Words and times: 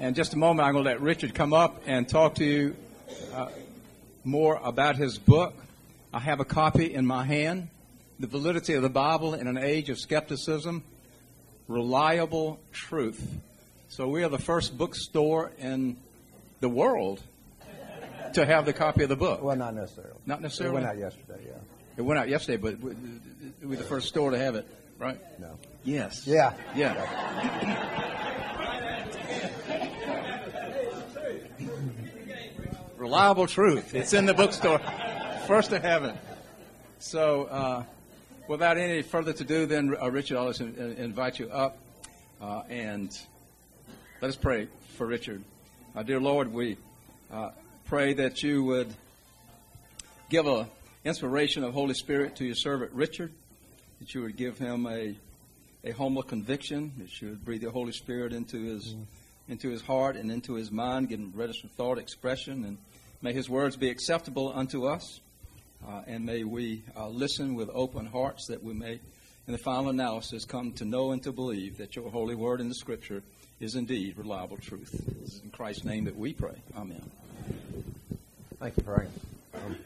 In 0.00 0.14
just 0.14 0.32
a 0.32 0.38
moment, 0.38 0.66
I'm 0.66 0.72
going 0.72 0.84
to 0.84 0.90
let 0.90 1.02
Richard 1.02 1.34
come 1.34 1.52
up 1.52 1.82
and 1.84 2.08
talk 2.08 2.36
to 2.36 2.44
you 2.44 2.74
uh, 3.34 3.50
more 4.24 4.58
about 4.64 4.96
his 4.96 5.18
book. 5.18 5.52
I 6.10 6.18
have 6.18 6.40
a 6.40 6.44
copy 6.46 6.94
in 6.94 7.04
my 7.04 7.22
hand 7.26 7.68
The 8.18 8.26
Validity 8.26 8.72
of 8.72 8.82
the 8.82 8.88
Bible 8.88 9.34
in 9.34 9.46
an 9.46 9.58
Age 9.58 9.90
of 9.90 9.98
Skepticism 9.98 10.84
Reliable 11.68 12.58
Truth. 12.72 13.22
So, 13.90 14.08
we 14.08 14.24
are 14.24 14.30
the 14.30 14.38
first 14.38 14.78
bookstore 14.78 15.52
in 15.58 15.98
the 16.60 16.70
world 16.70 17.20
to 18.32 18.46
have 18.46 18.64
the 18.64 18.72
copy 18.72 19.02
of 19.02 19.10
the 19.10 19.16
book. 19.16 19.42
Well, 19.42 19.54
not 19.54 19.74
necessarily. 19.74 20.14
Not 20.24 20.40
necessarily? 20.40 20.78
It 20.78 20.80
went 20.80 20.86
out 20.86 20.98
yesterday, 20.98 21.40
yeah. 21.46 21.52
It 21.98 22.02
went 22.02 22.18
out 22.20 22.28
yesterday, 22.30 22.56
but 22.56 22.80
we're 22.80 23.76
the 23.76 23.84
first 23.84 24.08
store 24.08 24.30
to 24.30 24.38
have 24.38 24.54
it, 24.54 24.66
right? 24.98 25.20
No. 25.38 25.58
Yes. 25.84 26.26
Yeah. 26.26 26.54
Yeah. 26.74 28.28
Reliable 33.00 33.46
truth. 33.46 33.94
It's 33.94 34.12
in 34.12 34.26
the 34.26 34.34
bookstore. 34.34 34.78
First 35.46 35.70
to 35.70 35.80
heaven. 35.80 36.18
So, 36.98 37.44
uh, 37.44 37.84
without 38.46 38.76
any 38.76 39.00
further 39.00 39.32
to 39.32 39.42
do, 39.42 39.64
then, 39.64 39.96
uh, 39.98 40.10
Richard, 40.10 40.36
I'll 40.36 40.48
just 40.48 40.60
in, 40.60 40.76
invite 40.98 41.38
you 41.38 41.48
up 41.48 41.78
uh, 42.42 42.60
and 42.68 43.10
let 44.20 44.28
us 44.28 44.36
pray 44.36 44.68
for 44.98 45.06
Richard. 45.06 45.42
Uh, 45.96 46.02
dear 46.02 46.20
Lord, 46.20 46.52
we 46.52 46.76
uh, 47.32 47.52
pray 47.86 48.12
that 48.12 48.42
you 48.42 48.64
would 48.64 48.92
give 50.28 50.46
a 50.46 50.68
inspiration 51.02 51.64
of 51.64 51.72
Holy 51.72 51.94
Spirit 51.94 52.36
to 52.36 52.44
your 52.44 52.54
servant 52.54 52.92
Richard, 52.92 53.32
that 54.00 54.14
you 54.14 54.20
would 54.20 54.36
give 54.36 54.58
him 54.58 54.86
a 54.86 55.16
a 55.84 55.92
humble 55.92 56.22
conviction, 56.22 56.92
that 56.98 57.22
you 57.22 57.30
would 57.30 57.46
breathe 57.46 57.62
the 57.62 57.70
Holy 57.70 57.92
Spirit 57.92 58.34
into 58.34 58.60
his 58.60 58.92
mm. 58.92 59.04
into 59.48 59.70
his 59.70 59.80
heart 59.80 60.16
and 60.16 60.30
into 60.30 60.52
his 60.52 60.70
mind, 60.70 61.08
give 61.08 61.18
him 61.18 61.32
registered 61.34 61.70
thought 61.70 61.96
expression, 61.96 62.66
and 62.66 62.76
may 63.22 63.32
his 63.32 63.48
words 63.48 63.76
be 63.76 63.90
acceptable 63.90 64.52
unto 64.54 64.86
us, 64.86 65.20
uh, 65.86 66.02
and 66.06 66.24
may 66.24 66.44
we 66.44 66.82
uh, 66.96 67.08
listen 67.08 67.54
with 67.54 67.68
open 67.72 68.06
hearts 68.06 68.46
that 68.46 68.62
we 68.62 68.72
may, 68.72 69.00
in 69.46 69.52
the 69.52 69.58
final 69.58 69.90
analysis, 69.90 70.44
come 70.44 70.72
to 70.72 70.84
know 70.84 71.12
and 71.12 71.22
to 71.22 71.32
believe 71.32 71.78
that 71.78 71.96
your 71.96 72.10
holy 72.10 72.34
word 72.34 72.60
in 72.60 72.68
the 72.68 72.74
Scripture 72.74 73.22
is 73.60 73.74
indeed 73.74 74.16
reliable 74.16 74.56
truth. 74.56 74.94
It 74.94 75.26
is 75.26 75.40
in 75.44 75.50
Christ's 75.50 75.84
name 75.84 76.04
that 76.04 76.16
we 76.16 76.32
pray. 76.32 76.56
Amen. 76.76 77.02
Thank 78.58 78.76
you, 78.76 78.82
Frank. 78.82 79.10
Um, 79.54 79.76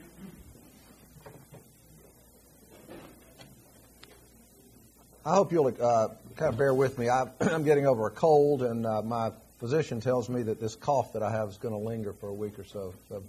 I 5.27 5.35
hope 5.35 5.53
you'll 5.53 5.69
uh, 5.69 6.09
kind 6.37 6.53
of 6.53 6.59
bear 6.59 6.75
with 6.75 6.99
me. 6.99 7.09
I, 7.09 7.29
am 7.41 7.65
getting 7.65 7.87
over 7.87 8.07
a 8.07 8.11
cold, 8.11 8.63
and 8.63 8.87
uh, 8.87 9.03
my 9.03 9.33
physician 9.65 9.99
tells 9.99 10.29
me 10.29 10.43
that 10.43 10.61
this 10.61 10.77
cough 10.77 11.15
that 11.15 11.23
I 11.23 11.31
have 11.31 11.49
is 11.49 11.57
going 11.57 11.73
to 11.73 11.81
linger 11.81 12.13
for 12.13 12.29
a 12.29 12.35
week 12.35 12.59
or 12.59 12.65
so. 12.65 12.93
So, 13.09 13.23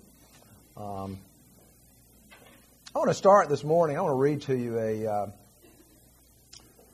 um, 0.76 1.18
I 2.94 3.00
want 3.00 3.10
to 3.10 3.14
start 3.14 3.48
this 3.48 3.64
morning. 3.64 3.98
I 3.98 4.02
want 4.02 4.12
to 4.12 4.18
read 4.18 4.42
to 4.42 4.54
you 4.54 4.78
a 4.78 5.08
uh, 5.08 5.28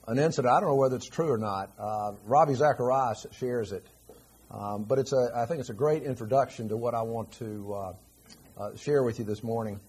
an 0.08 0.20
incident. 0.20 0.54
I 0.54 0.60
don't 0.60 0.70
know 0.70 0.76
whether 0.76 0.96
it's 0.96 1.08
true 1.08 1.32
or 1.32 1.40
not. 1.40 1.72
Uh, 1.80 2.12
Ravi 2.26 2.54
Zacharias 2.54 3.26
shares 3.32 3.72
it, 3.72 3.84
um, 4.52 4.84
but 4.84 5.00
it's 5.00 5.12
a. 5.12 5.32
I 5.36 5.48
think 5.48 5.60
it's 5.60 5.72
a 5.72 5.74
great 5.74 6.04
introduction 6.04 6.70
to 6.70 6.78
what 6.78 6.94
I 6.94 7.02
want 7.02 7.32
to 7.40 7.74
uh, 7.74 7.94
uh, 8.60 8.76
share 8.76 9.02
with 9.02 9.18
you 9.18 9.26
this 9.26 9.42
morning. 9.42 9.80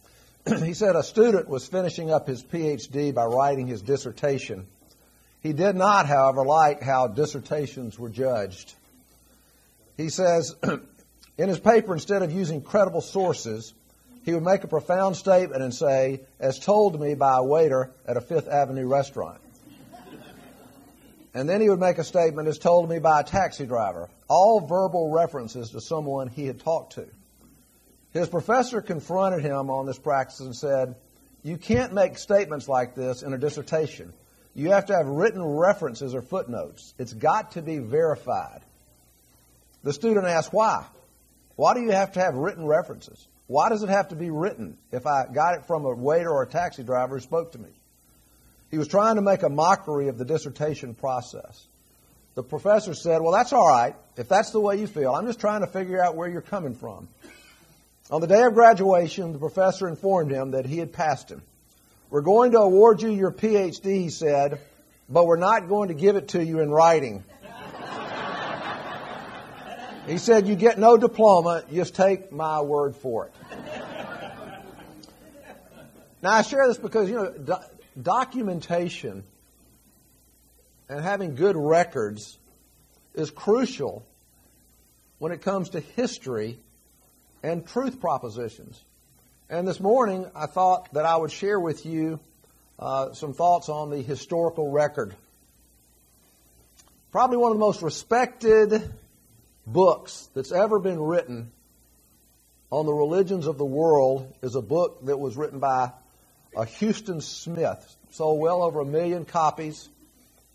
he 0.65 0.73
said 0.73 0.97
a 0.97 1.03
student 1.03 1.47
was 1.47 1.67
finishing 1.67 2.11
up 2.11 2.27
his 2.27 2.43
PhD 2.43 3.13
by 3.13 3.27
writing 3.27 3.67
his 3.67 3.83
dissertation 3.83 4.67
he 5.43 5.53
did 5.53 5.75
not, 5.75 6.07
however, 6.07 6.45
like 6.45 6.83
how 6.83 7.09
dissertations 7.09 7.99
were 7.99 8.09
judged. 8.09 8.73
He 9.97 10.09
says, 10.09 10.55
in 11.39 11.49
his 11.49 11.61
paper, 11.61 11.93
instead 11.93 12.23
of 12.23 12.33
using 12.33 12.63
credible 12.63 13.01
sources, 13.01 13.75
he 14.25 14.35
would 14.35 14.43
make 14.43 14.65
a 14.65 14.69
profound 14.69 15.17
statement 15.17 15.63
and 15.63 15.75
say, 15.75 16.23
as 16.39 16.59
told 16.59 16.95
to 16.95 16.99
me 16.99 17.15
by 17.15 17.37
a 17.37 17.43
waiter 17.43 17.93
at 18.07 18.17
a 18.17 18.21
Fifth 18.21 18.49
Avenue 18.49 18.87
restaurant. 18.87 19.41
And 21.35 21.49
then 21.49 21.61
he 21.61 21.71
would 21.71 21.81
make 21.81 21.99
a 21.99 22.05
statement 22.05 22.47
as 22.47 22.59
told 22.59 22.87
to 22.87 22.95
me 22.95 22.99
by 23.01 23.21
a 23.21 23.25
taxi 23.25 23.65
driver, 23.65 24.11
all 24.29 24.61
verbal 24.61 25.11
references 25.11 25.71
to 25.71 25.81
someone 25.81 26.29
he 26.29 26.47
had 26.47 26.61
talked 26.61 26.95
to. 26.95 27.07
His 28.13 28.29
professor 28.29 28.83
confronted 28.83 29.43
him 29.43 29.71
on 29.71 29.87
this 29.87 29.99
practice 29.99 30.41
and 30.41 30.55
said, 30.55 30.95
You 31.43 31.57
can't 31.57 31.95
make 31.95 32.19
statements 32.19 32.69
like 32.69 32.95
this 32.95 33.23
in 33.23 33.33
a 33.33 33.39
dissertation. 33.39 34.13
You 34.55 34.73
have 34.73 34.87
to 34.87 34.95
have 34.95 35.07
written 35.07 35.43
references 35.43 36.15
or 36.15 36.21
footnotes. 36.21 36.93
It's 36.99 37.15
got 37.15 37.53
to 37.53 37.63
be 37.63 37.79
verified. 37.79 38.61
The 39.83 39.93
student 39.93 40.27
asks, 40.27 40.53
why? 40.53 40.85
Why 41.57 41.75
do 41.75 41.81
you 41.81 41.91
have 41.91 42.13
to 42.13 42.21
have 42.21 42.35
written 42.35 42.67
references? 42.67 43.27
Why 43.47 43.69
does 43.69 43.83
it 43.83 43.89
have 43.89 44.09
to 44.09 44.15
be 44.15 44.31
written 44.31 44.79
if 44.93 45.07
I 45.07 45.27
got 45.27 45.55
it 45.55 45.67
from 45.67 45.85
a 45.85 45.95
waiter 45.95 46.31
or 46.31 46.43
a 46.43 46.47
taxi 46.47 46.83
driver 46.83 47.17
who 47.17 47.21
spoke 47.21 47.53
to 47.53 47.59
me? 47.59 47.69
He 48.71 48.79
was 48.79 48.89
trying 48.89 49.17
to 49.17 49.23
make 49.23 49.43
a 49.43 49.51
mockery 49.51 50.09
of 50.09 50.17
the 50.17 50.25
dissertation 50.25 50.95
process. 50.95 51.67
The 52.35 52.43
professor 52.43 52.95
said, 52.95 53.21
Well, 53.21 53.33
that's 53.33 53.53
all 53.53 53.69
right. 53.69 53.95
If 54.17 54.29
that's 54.29 54.51
the 54.51 54.61
way 54.61 54.81
you 54.81 54.87
feel, 54.87 55.13
I'm 55.13 55.27
just 55.27 55.41
trying 55.41 55.61
to 55.61 55.67
figure 55.67 56.03
out 56.03 56.17
where 56.17 56.29
you're 56.29 56.41
coming 56.41 56.75
from. 56.75 57.09
On 58.11 58.21
the 58.21 58.27
day 58.27 58.43
of 58.43 58.55
graduation, 58.55 59.33
the 59.33 59.39
professor 59.39 59.89
informed 59.89 60.31
him 60.31 60.53
that 60.53 60.65
he 60.65 60.79
had 60.79 60.93
passed 60.93 61.31
him. 61.31 61.43
We're 62.09 62.23
going 62.23 62.53
to 62.53 62.59
award 62.59 63.03
you 63.03 63.11
your 63.11 63.33
PhD, 63.33 64.03
he 64.03 64.11
said, 64.11 64.61
but 65.09 65.27
we're 65.27 65.37
not 65.37 65.69
going 65.69 65.89
to 65.89 65.95
give 65.95 66.17
it 66.17 66.29
to 66.29 66.45
you 66.45 66.61
in 66.61 66.71
writing. 66.71 67.25
He 70.07 70.19
said, 70.19 70.49
You 70.49 70.57
get 70.57 70.79
no 70.79 70.97
diploma, 70.97 71.65
just 71.73 71.95
take 71.95 72.33
my 72.33 72.61
word 72.61 72.97
for 72.97 73.27
it. 73.27 73.33
Now, 76.23 76.33
I 76.33 76.43
share 76.43 76.69
this 76.69 76.79
because, 76.79 77.09
you 77.09 77.17
know, 77.17 77.33
do- 77.33 78.01
documentation 78.01 79.25
and 80.89 81.01
having 81.01 81.35
good 81.35 81.57
records 81.57 82.39
is 83.15 83.31
crucial 83.31 84.05
when 85.19 85.33
it 85.33 85.43
comes 85.43 85.71
to 85.71 85.81
history 85.81 86.59
and 87.43 87.67
truth 87.67 88.01
propositions. 88.01 88.81
And 89.51 89.67
this 89.67 89.81
morning, 89.81 90.31
I 90.35 90.47
thought 90.47 90.93
that 90.95 91.05
I 91.05 91.17
would 91.17 91.33
share 91.33 91.59
with 91.59 91.85
you 91.85 92.21
uh, 92.79 93.13
some 93.13 93.35
thoughts 93.35 93.69
on 93.69 93.91
the 93.91 94.01
historical 94.01 94.71
record. 94.71 95.15
Probably 97.11 97.37
one 97.37 97.53
of 97.53 97.59
the 97.59 97.65
most 97.65 97.83
respected 97.83 98.93
books 99.67 100.29
that's 100.35 100.53
ever 100.53 100.79
been 100.79 101.01
written 101.01 101.53
on 102.71 102.87
the 102.87 102.93
religions 102.93 103.47
of 103.47 103.59
the 103.59 103.65
world 103.65 104.33
is 104.43 104.55
a 104.55 104.63
book 104.63 105.05
that 105.05 105.19
was 105.19 105.37
written 105.37 105.59
by 105.59 105.93
a 106.57 106.65
Huston 106.65 107.21
Smith. 107.21 107.97
Sold 108.11 108.41
well 108.41 108.63
over 108.63 108.81
a 108.81 108.85
million 108.85 109.25
copies. 109.25 109.89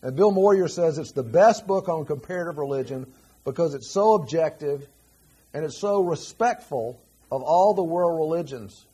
And 0.02 0.16
Bill 0.16 0.32
Moyer 0.32 0.68
says 0.68 0.98
it's 0.98 1.12
the 1.12 1.24
best 1.24 1.66
book 1.68 1.90
on 1.90 2.06
comparative 2.06 2.58
religion 2.58 3.12
because 3.44 3.74
it's 3.74 3.90
so 3.90 4.14
objective 4.14 4.88
and 5.54 5.64
it's 5.64 5.78
so 5.78 6.02
respectful 6.02 7.00
of 7.32 7.42
all 7.42 7.74
the 7.74 7.84
world 7.84 8.20
religions. 8.20 8.86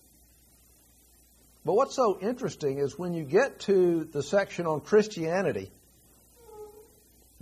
But 1.66 1.74
what's 1.74 1.96
so 1.96 2.20
interesting 2.22 2.80
is 2.80 2.98
when 2.98 3.14
you 3.14 3.24
get 3.24 3.60
to 3.62 4.04
the 4.04 4.22
section 4.22 4.66
on 4.66 4.82
Christianity, 4.82 5.72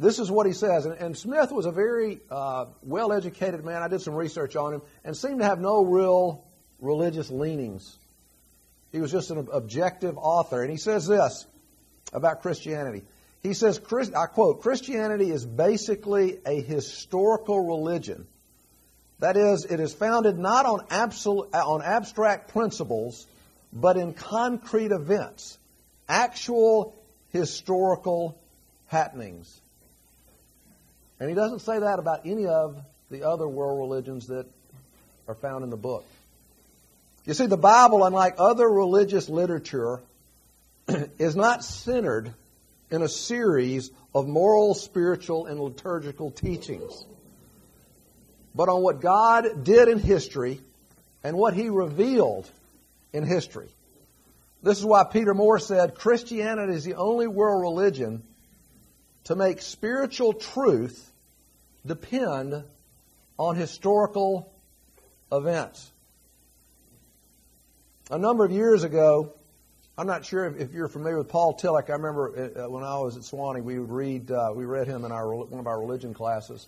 this 0.02 0.18
is 0.18 0.32
what 0.32 0.48
he 0.48 0.54
says. 0.54 0.86
And, 0.86 0.96
and 0.96 1.16
Smith 1.16 1.52
was 1.52 1.68
a 1.68 1.72
very 1.72 2.22
uh, 2.32 2.66
well 2.82 3.14
educated 3.14 3.64
man. 3.64 3.84
I 3.84 3.88
did 3.88 4.02
some 4.02 4.16
research 4.16 4.56
on 4.56 4.74
him 4.74 4.82
and 5.04 5.16
seemed 5.16 5.40
to 5.40 5.46
have 5.46 5.60
no 5.60 5.86
real 5.86 6.44
religious 6.80 7.30
leanings. 7.30 7.98
He 8.92 9.00
was 9.00 9.12
just 9.12 9.30
an 9.30 9.48
objective 9.52 10.18
author. 10.18 10.64
And 10.64 10.72
he 10.72 10.78
says 10.78 11.08
this 11.08 11.46
about 12.12 12.42
Christianity. 12.42 13.04
He 13.44 13.54
says, 13.54 13.80
I 14.16 14.26
quote, 14.26 14.62
Christianity 14.62 15.30
is 15.30 15.46
basically 15.46 16.40
a 16.46 16.60
historical 16.62 17.60
religion. 17.66 18.28
That 19.20 19.38
is, 19.38 19.66
it 19.66 19.80
is 19.80 19.94
founded 19.94 20.38
not 20.38 20.66
on, 20.66 20.86
absolute, 20.90 21.54
on 21.54 21.84
abstract 21.84 22.50
principles, 22.50 23.28
but 23.72 23.98
in 23.98 24.14
concrete 24.14 24.92
events, 24.92 25.60
actual 26.10 26.96
historical 27.30 28.40
happenings. 28.88 29.62
And 31.22 31.30
he 31.30 31.36
doesn't 31.36 31.60
say 31.60 31.78
that 31.78 32.00
about 32.00 32.22
any 32.26 32.48
of 32.48 32.84
the 33.12 33.30
other 33.30 33.48
world 33.48 33.78
religions 33.78 34.26
that 34.28 34.48
are 35.28 35.36
found 35.36 35.64
in 35.64 35.70
the 35.70 35.78
book. 35.78 36.04
You 37.26 37.36
see, 37.36 37.46
the 37.46 37.58
Bible, 37.58 38.04
unlike 38.04 38.38
other 38.40 38.68
religious 38.68 39.30
literature, 39.30 40.00
is 41.20 41.36
not 41.36 41.64
centered 41.64 42.34
in 42.90 43.04
a 43.04 43.08
series 43.08 43.92
of 44.16 44.28
moral, 44.28 44.74
spiritual, 44.74 45.46
and 45.46 45.60
liturgical 45.60 46.32
teachings, 46.32 47.06
but 48.56 48.68
on 48.68 48.82
what 48.82 49.00
God 49.00 49.64
did 49.64 49.90
in 49.90 50.00
history 50.00 50.60
and 51.24 51.38
what 51.38 51.54
He 51.54 51.70
revealed 51.70 52.50
in 53.14 53.28
history. 53.28 53.70
This 54.64 54.80
is 54.80 54.86
why 54.86 55.04
Peter 55.04 55.36
Moore 55.36 55.60
said 55.60 55.94
Christianity 55.94 56.74
is 56.74 56.84
the 56.84 56.96
only 56.96 57.28
world 57.28 57.62
religion 57.62 58.24
to 59.26 59.36
make 59.36 59.62
spiritual 59.62 60.34
truth 60.34 61.10
depend 61.86 62.64
on 63.38 63.56
historical 63.56 64.52
events. 65.32 65.92
A 68.10 68.18
number 68.18 68.46
of 68.46 68.52
years 68.52 68.84
ago, 68.84 69.34
I'm 69.98 70.08
not 70.08 70.26
sure 70.26 70.46
if, 70.46 70.60
if 70.60 70.74
you're 70.74 70.88
familiar 70.88 71.18
with 71.18 71.30
Paul 71.30 71.58
Tillich. 71.58 71.90
I 71.90 71.94
remember 71.94 72.52
uh, 72.58 72.70
when 72.70 72.84
I 72.84 72.98
was 73.00 73.18
at 73.18 73.24
Sewanee, 73.24 73.64
we 73.64 73.80
would 73.80 73.92
read 73.92 74.32
uh, 74.32 74.52
we 74.54 74.66
read 74.66 74.88
him 74.88 75.06
in 75.06 75.12
our 75.12 75.34
one 75.34 75.60
of 75.60 75.68
our 75.68 75.80
religion 75.80 76.14
classes. 76.14 76.68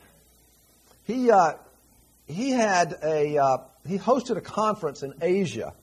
He 1.05 1.31
uh, 1.31 1.53
he 2.27 2.51
had 2.51 2.97
a 3.03 3.37
uh, 3.37 3.57
he 3.87 3.97
hosted 3.97 4.37
a 4.37 4.41
conference 4.41 5.03
in 5.03 5.13
Asia 5.21 5.73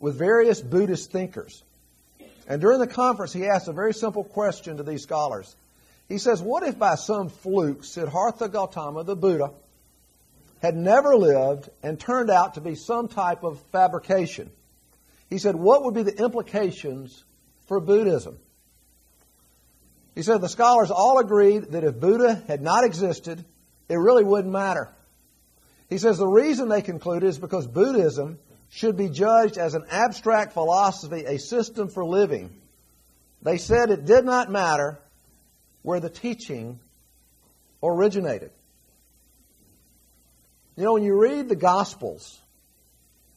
with 0.00 0.16
various 0.16 0.60
Buddhist 0.60 1.12
thinkers, 1.12 1.62
and 2.48 2.60
during 2.60 2.78
the 2.78 2.86
conference, 2.86 3.32
he 3.32 3.46
asked 3.46 3.68
a 3.68 3.72
very 3.72 3.94
simple 3.94 4.24
question 4.24 4.78
to 4.78 4.82
these 4.82 5.02
scholars. 5.02 5.54
He 6.08 6.18
says, 6.18 6.42
"What 6.42 6.62
if 6.62 6.78
by 6.78 6.96
some 6.96 7.28
fluke 7.28 7.84
Siddhartha 7.84 8.48
Gautama, 8.48 9.04
the 9.04 9.16
Buddha, 9.16 9.52
had 10.60 10.76
never 10.76 11.16
lived 11.16 11.70
and 11.82 11.98
turned 11.98 12.30
out 12.30 12.54
to 12.54 12.60
be 12.60 12.74
some 12.74 13.08
type 13.08 13.42
of 13.42 13.60
fabrication?" 13.72 14.50
He 15.34 15.38
said, 15.38 15.56
What 15.56 15.84
would 15.84 15.94
be 15.94 16.02
the 16.02 16.16
implications 16.16 17.24
for 17.66 17.80
Buddhism? 17.80 18.38
He 20.14 20.22
said 20.22 20.40
the 20.40 20.48
scholars 20.48 20.92
all 20.92 21.18
agreed 21.18 21.72
that 21.72 21.82
if 21.82 21.98
Buddha 21.98 22.40
had 22.46 22.62
not 22.62 22.84
existed, 22.84 23.44
it 23.88 23.96
really 23.96 24.22
wouldn't 24.22 24.52
matter. 24.52 24.90
He 25.88 25.98
says 25.98 26.18
the 26.18 26.26
reason 26.26 26.68
they 26.68 26.82
concluded 26.82 27.26
is 27.26 27.38
because 27.38 27.66
Buddhism 27.66 28.38
should 28.68 28.96
be 28.96 29.08
judged 29.08 29.58
as 29.58 29.74
an 29.74 29.86
abstract 29.90 30.52
philosophy, 30.52 31.24
a 31.24 31.38
system 31.38 31.88
for 31.88 32.04
living. 32.04 32.60
They 33.42 33.58
said 33.58 33.90
it 33.90 34.04
did 34.04 34.24
not 34.24 34.50
matter 34.52 35.00
where 35.84 36.00
the 36.00 36.08
teaching 36.08 36.80
originated. 37.82 38.50
You 40.76 40.84
know, 40.84 40.94
when 40.94 41.04
you 41.04 41.14
read 41.14 41.50
the 41.50 41.56
Gospels, 41.56 42.40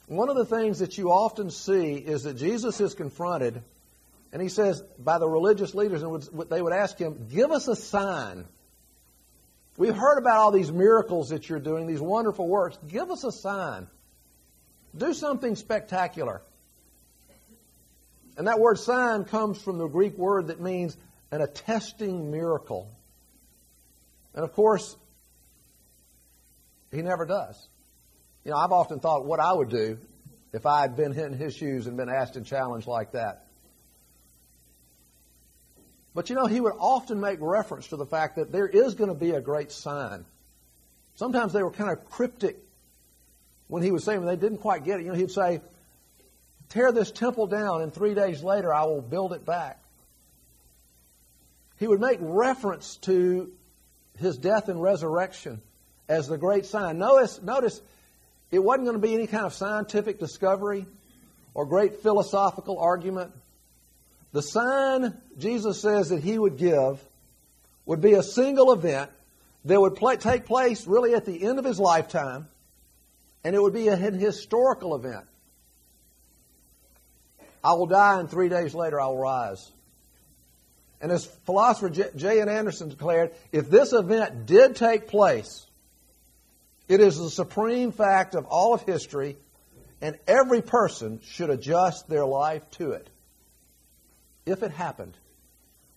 one 0.07 0.29
of 0.29 0.37
the 0.37 0.45
things 0.45 0.79
that 0.79 0.97
you 0.97 1.11
often 1.11 1.51
see 1.51 1.95
is 1.95 2.23
that 2.23 2.35
Jesus 2.35 2.79
is 2.79 2.93
confronted, 2.93 3.61
and 4.31 4.41
he 4.41 4.47
says, 4.47 4.81
by 4.97 5.19
the 5.19 5.27
religious 5.27 5.75
leaders, 5.75 6.01
and 6.01 6.49
they 6.49 6.61
would 6.61 6.71
ask 6.71 6.97
him, 6.97 7.27
Give 7.29 7.51
us 7.51 7.67
a 7.67 7.75
sign. 7.75 8.45
We've 9.75 9.95
heard 9.95 10.17
about 10.17 10.37
all 10.37 10.51
these 10.51 10.71
miracles 10.71 11.29
that 11.29 11.49
you're 11.49 11.59
doing, 11.59 11.85
these 11.85 12.01
wonderful 12.01 12.47
works. 12.47 12.77
Give 12.87 13.11
us 13.11 13.25
a 13.25 13.31
sign. 13.31 13.87
Do 14.95 15.13
something 15.13 15.57
spectacular. 15.57 16.41
And 18.37 18.47
that 18.47 18.59
word 18.59 18.79
sign 18.79 19.25
comes 19.25 19.61
from 19.61 19.79
the 19.79 19.87
Greek 19.87 20.17
word 20.17 20.47
that 20.47 20.61
means 20.61 20.95
an 21.31 21.41
attesting 21.41 22.31
miracle. 22.31 22.91
And 24.33 24.43
of 24.43 24.53
course, 24.53 24.95
he 26.91 27.01
never 27.01 27.25
does. 27.25 27.67
You 28.45 28.51
know, 28.51 28.57
I've 28.57 28.71
often 28.71 28.99
thought 28.99 29.25
what 29.25 29.39
I 29.39 29.51
would 29.51 29.69
do 29.69 29.97
if 30.53 30.65
I 30.65 30.81
had 30.81 30.95
been 30.95 31.17
in 31.17 31.33
his 31.33 31.55
shoes 31.55 31.87
and 31.87 31.97
been 31.97 32.09
asked 32.09 32.35
and 32.35 32.45
challenged 32.45 32.87
like 32.87 33.11
that. 33.11 33.47
But 36.13 36.29
you 36.29 36.35
know, 36.35 36.47
he 36.47 36.59
would 36.59 36.73
often 36.79 37.19
make 37.19 37.39
reference 37.41 37.89
to 37.89 37.95
the 37.95 38.05
fact 38.05 38.37
that 38.37 38.51
there 38.51 38.67
is 38.67 38.95
going 38.95 39.09
to 39.09 39.15
be 39.15 39.31
a 39.31 39.41
great 39.41 39.71
sign. 39.71 40.25
Sometimes 41.15 41.53
they 41.53 41.61
were 41.61 41.71
kind 41.71 41.91
of 41.91 42.09
cryptic 42.09 42.57
when 43.67 43.83
he 43.83 43.91
was 43.91 44.03
saying 44.03 44.25
they 44.25 44.35
didn't 44.35 44.59
quite 44.59 44.83
get 44.83 44.99
it. 44.99 45.03
You 45.03 45.09
know, 45.09 45.17
he'd 45.17 45.31
say, 45.31 45.61
Tear 46.69 46.91
this 46.91 47.11
temple 47.11 47.47
down, 47.47 47.81
and 47.81 47.93
three 47.93 48.13
days 48.13 48.43
later 48.43 48.73
I 48.73 48.83
will 48.85 49.01
build 49.01 49.33
it 49.33 49.45
back. 49.45 49.79
He 51.77 51.87
would 51.87 52.01
make 52.01 52.19
reference 52.21 52.97
to 52.97 53.51
his 54.17 54.37
death 54.37 54.67
and 54.67 54.81
resurrection 54.81 55.61
as 56.09 56.27
the 56.27 56.37
great 56.37 56.65
sign. 56.65 56.97
Notice, 56.97 57.41
notice 57.41 57.81
it 58.51 58.59
wasn't 58.59 58.85
going 58.85 58.99
to 58.99 59.07
be 59.07 59.13
any 59.13 59.27
kind 59.27 59.45
of 59.45 59.53
scientific 59.53 60.19
discovery 60.19 60.85
or 61.53 61.65
great 61.65 62.01
philosophical 62.01 62.79
argument. 62.79 63.31
The 64.31 64.41
sign 64.41 65.17
Jesus 65.37 65.81
says 65.81 66.09
that 66.09 66.23
he 66.23 66.37
would 66.37 66.57
give 66.57 66.99
would 67.85 68.01
be 68.01 68.13
a 68.13 68.23
single 68.23 68.71
event 68.73 69.11
that 69.65 69.79
would 69.79 69.99
take 70.19 70.45
place 70.45 70.87
really 70.87 71.13
at 71.13 71.25
the 71.25 71.43
end 71.43 71.59
of 71.59 71.65
his 71.65 71.79
lifetime, 71.79 72.47
and 73.43 73.55
it 73.55 73.61
would 73.61 73.73
be 73.73 73.87
a, 73.87 73.95
historical 73.95 74.95
event. 74.95 75.25
I 77.63 77.73
will 77.73 77.87
die, 77.87 78.19
and 78.19 78.29
three 78.29 78.49
days 78.49 78.73
later 78.73 78.99
I 78.99 79.07
will 79.07 79.17
rise. 79.17 79.71
And 80.99 81.11
as 81.11 81.25
philosopher 81.45 81.89
J. 81.89 82.41
N. 82.41 82.49
Anderson 82.49 82.89
declared, 82.89 83.31
if 83.51 83.69
this 83.69 83.93
event 83.93 84.45
did 84.45 84.75
take 84.75 85.07
place, 85.07 85.65
it 86.87 87.01
is 87.01 87.17
the 87.17 87.29
supreme 87.29 87.91
fact 87.91 88.33
of 88.33 88.45
all 88.45 88.73
of 88.73 88.81
history, 88.83 89.37
and 90.01 90.17
every 90.27 90.61
person 90.61 91.19
should 91.23 91.49
adjust 91.49 92.07
their 92.07 92.25
life 92.25 92.69
to 92.71 92.91
it. 92.91 93.09
If 94.45 94.63
it 94.63 94.71
happened, 94.71 95.17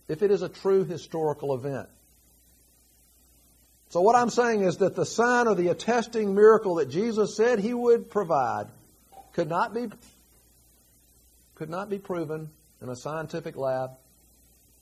if 0.07 0.21
it 0.21 0.29
is 0.29 0.41
a 0.41 0.49
true 0.49 0.83
historical 0.83 1.55
event. 1.55 1.87
So, 3.89 4.01
what 4.01 4.15
I'm 4.15 4.29
saying 4.29 4.61
is 4.61 4.77
that 4.77 4.95
the 4.95 5.05
sign 5.05 5.47
of 5.47 5.57
the 5.57 5.69
attesting 5.69 6.35
miracle 6.35 6.75
that 6.75 6.89
Jesus 6.89 7.35
said 7.35 7.59
he 7.59 7.73
would 7.73 8.09
provide 8.09 8.67
could 9.33 9.49
not 9.49 9.73
be, 9.73 9.87
could 11.55 11.69
not 11.69 11.89
be 11.89 11.97
proven 11.97 12.49
in 12.81 12.89
a 12.89 12.95
scientific 12.95 13.57
lab 13.57 13.91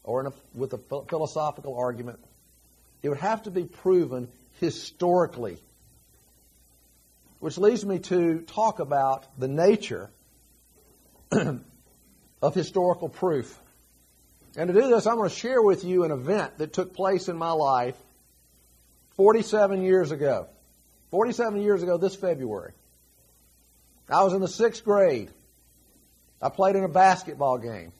or 0.09 0.27
a, 0.27 0.33
with 0.53 0.73
a 0.73 0.77
philosophical 1.07 1.75
argument. 1.75 2.19
It 3.03 3.09
would 3.09 3.19
have 3.19 3.43
to 3.43 3.51
be 3.51 3.63
proven 3.63 4.27
historically 4.59 5.59
which 7.39 7.57
leads 7.57 7.85
me 7.85 7.99
to 7.99 8.41
talk 8.41 8.79
about 8.79 9.25
the 9.37 9.47
nature 9.47 10.09
of 11.31 12.53
historical 12.53 13.09
proof. 13.09 13.57
And 14.57 14.67
to 14.67 14.73
do 14.73 14.89
this, 14.89 15.07
I'm 15.07 15.15
going 15.15 15.29
to 15.29 15.35
share 15.35 15.61
with 15.61 15.83
you 15.83 16.03
an 16.03 16.11
event 16.11 16.57
that 16.57 16.73
took 16.73 16.93
place 16.93 17.29
in 17.29 17.37
my 17.37 17.51
life 17.51 17.95
47 19.15 19.83
years 19.83 20.11
ago. 20.11 20.47
47 21.11 21.61
years 21.61 21.81
ago 21.81 21.97
this 21.97 22.15
February. 22.15 22.73
I 24.09 24.23
was 24.23 24.33
in 24.33 24.41
the 24.41 24.47
sixth 24.47 24.83
grade. 24.83 25.29
I 26.41 26.49
played 26.49 26.75
in 26.75 26.83
a 26.83 26.89
basketball 26.89 27.57
game. 27.57 27.91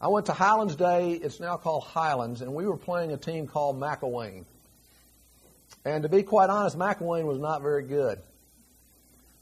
I 0.00 0.08
went 0.08 0.26
to 0.26 0.32
Highlands 0.32 0.76
Day, 0.76 1.12
it's 1.12 1.40
now 1.40 1.56
called 1.56 1.82
Highlands, 1.82 2.40
and 2.40 2.54
we 2.54 2.66
were 2.66 2.76
playing 2.76 3.12
a 3.12 3.16
team 3.16 3.48
called 3.48 3.80
McElwain. 3.80 4.44
And 5.84 6.04
to 6.04 6.08
be 6.08 6.22
quite 6.22 6.50
honest, 6.50 6.78
McElwain 6.78 7.24
was 7.24 7.38
not 7.40 7.62
very 7.62 7.82
good. 7.82 8.20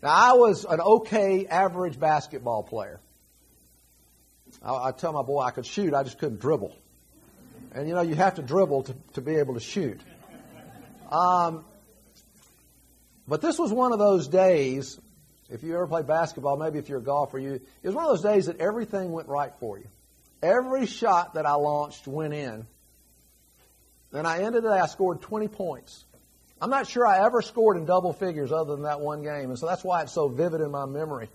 Now, 0.03 0.11
I 0.11 0.33
was 0.33 0.65
an 0.65 0.81
okay, 0.81 1.47
average 1.47 2.01
basketball 2.01 2.63
player. 2.63 3.01
I, 4.63 4.89
I 4.89 4.93
tell 4.93 5.13
my 5.13 5.23
boy 5.23 5.41
I 5.41 5.51
could 5.51 5.67
shoot, 5.67 5.93
I 5.93 6.03
just 6.05 6.19
couldn't 6.19 6.41
dribble. 6.41 6.75
And 7.75 7.87
you 7.87 7.95
know, 7.95 8.01
you 8.01 8.15
have 8.15 8.37
to 8.37 8.43
dribble 8.43 8.85
to, 8.85 8.95
to 9.15 9.21
be 9.21 9.37
able 9.37 9.55
to 9.55 9.61
shoot. 9.61 10.01
Um, 11.11 11.67
but 13.29 13.43
this 13.43 13.59
was 13.59 13.73
one 13.73 13.93
of 13.93 13.99
those 13.99 14.29
days, 14.29 14.99
if 15.51 15.63
you 15.63 15.75
ever 15.75 15.87
played 15.87 16.07
basketball, 16.07 16.57
maybe 16.57 16.79
if 16.79 16.89
you're 16.89 16.99
a 16.99 17.03
golfer, 17.03 17.39
you, 17.39 17.53
it 17.53 17.87
was 17.87 17.95
one 17.95 18.05
of 18.05 18.11
those 18.11 18.23
days 18.23 18.47
that 18.47 18.59
everything 18.59 19.13
went 19.13 19.29
right 19.29 19.53
for 19.61 19.79
you. 19.79 19.87
Every 20.47 20.87
shot 20.87 21.35
that 21.35 21.45
I 21.45 21.55
launched 21.55 22.07
went 22.07 22.33
in. 22.33 22.67
And 24.12 24.26
I 24.26 24.45
ended 24.45 24.65
it, 24.65 24.71
I 24.71 24.87
scored 24.87 25.21
20 25.21 25.49
points. 25.49 26.05
I'm 26.61 26.71
not 26.71 26.87
sure 26.87 27.05
I 27.05 27.25
ever 27.25 27.43
scored 27.43 27.76
in 27.76 27.85
double 27.85 28.12
figures 28.12 28.53
other 28.53 28.75
than 28.75 28.85
that 28.85 29.00
one 29.00 29.23
game, 29.23 29.50
and 29.50 29.59
so 29.59 29.67
that's 29.67 29.83
why 29.83 30.03
it's 30.03 30.12
so 30.12 30.29
vivid 30.29 30.61
in 30.61 30.71
my 30.71 30.87
memory. 30.87 31.29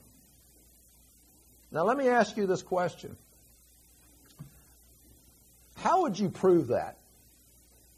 Now, 1.72 1.84
let 1.84 1.98
me 1.98 2.08
ask 2.08 2.38
you 2.38 2.48
this 2.48 2.64
question 2.64 3.18
How 5.76 6.04
would 6.04 6.18
you 6.18 6.30
prove 6.30 6.68
that? 6.68 6.98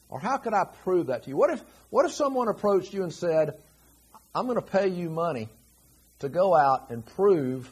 Or 0.10 0.20
how 0.20 0.38
could 0.38 0.54
I 0.54 0.66
prove 0.84 1.08
that 1.08 1.24
to 1.24 1.30
you? 1.30 1.38
What 1.38 1.52
if, 1.52 1.64
what 1.90 2.06
if 2.06 2.12
someone 2.12 2.48
approached 2.48 2.94
you 2.94 3.04
and 3.04 3.14
said, 3.14 3.58
I'm 4.34 4.46
going 4.46 4.56
to 4.56 4.62
pay 4.62 4.88
you 4.88 5.10
money 5.10 5.48
to 6.20 6.30
go 6.30 6.56
out 6.56 6.90
and 6.90 7.06
prove 7.06 7.72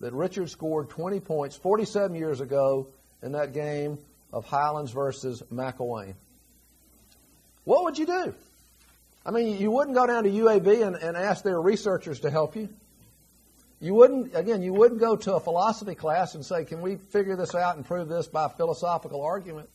that 0.00 0.12
Richard 0.12 0.50
scored 0.50 0.90
20 0.90 1.20
points 1.20 1.56
47 1.56 2.16
years 2.16 2.40
ago 2.40 2.88
in 3.22 3.32
that 3.32 3.52
game 3.52 3.98
of 4.32 4.44
Highlands 4.44 4.92
versus 4.92 5.42
McElwain? 5.52 6.14
What 7.64 7.84
would 7.84 7.98
you 7.98 8.06
do? 8.06 8.34
I 9.26 9.30
mean, 9.30 9.58
you 9.58 9.70
wouldn't 9.70 9.94
go 9.94 10.06
down 10.06 10.24
to 10.24 10.30
UAB 10.30 10.86
and, 10.86 10.96
and 10.96 11.16
ask 11.16 11.44
their 11.44 11.60
researchers 11.60 12.20
to 12.20 12.30
help 12.30 12.56
you. 12.56 12.68
You 13.80 13.94
wouldn't, 13.94 14.34
again, 14.34 14.62
you 14.62 14.72
wouldn't 14.72 15.00
go 15.00 15.16
to 15.16 15.34
a 15.34 15.40
philosophy 15.40 15.94
class 15.94 16.34
and 16.34 16.44
say, 16.44 16.64
can 16.64 16.80
we 16.80 16.96
figure 16.96 17.36
this 17.36 17.54
out 17.54 17.76
and 17.76 17.84
prove 17.84 18.08
this 18.08 18.26
by 18.26 18.48
philosophical 18.48 19.22
argument? 19.22 19.68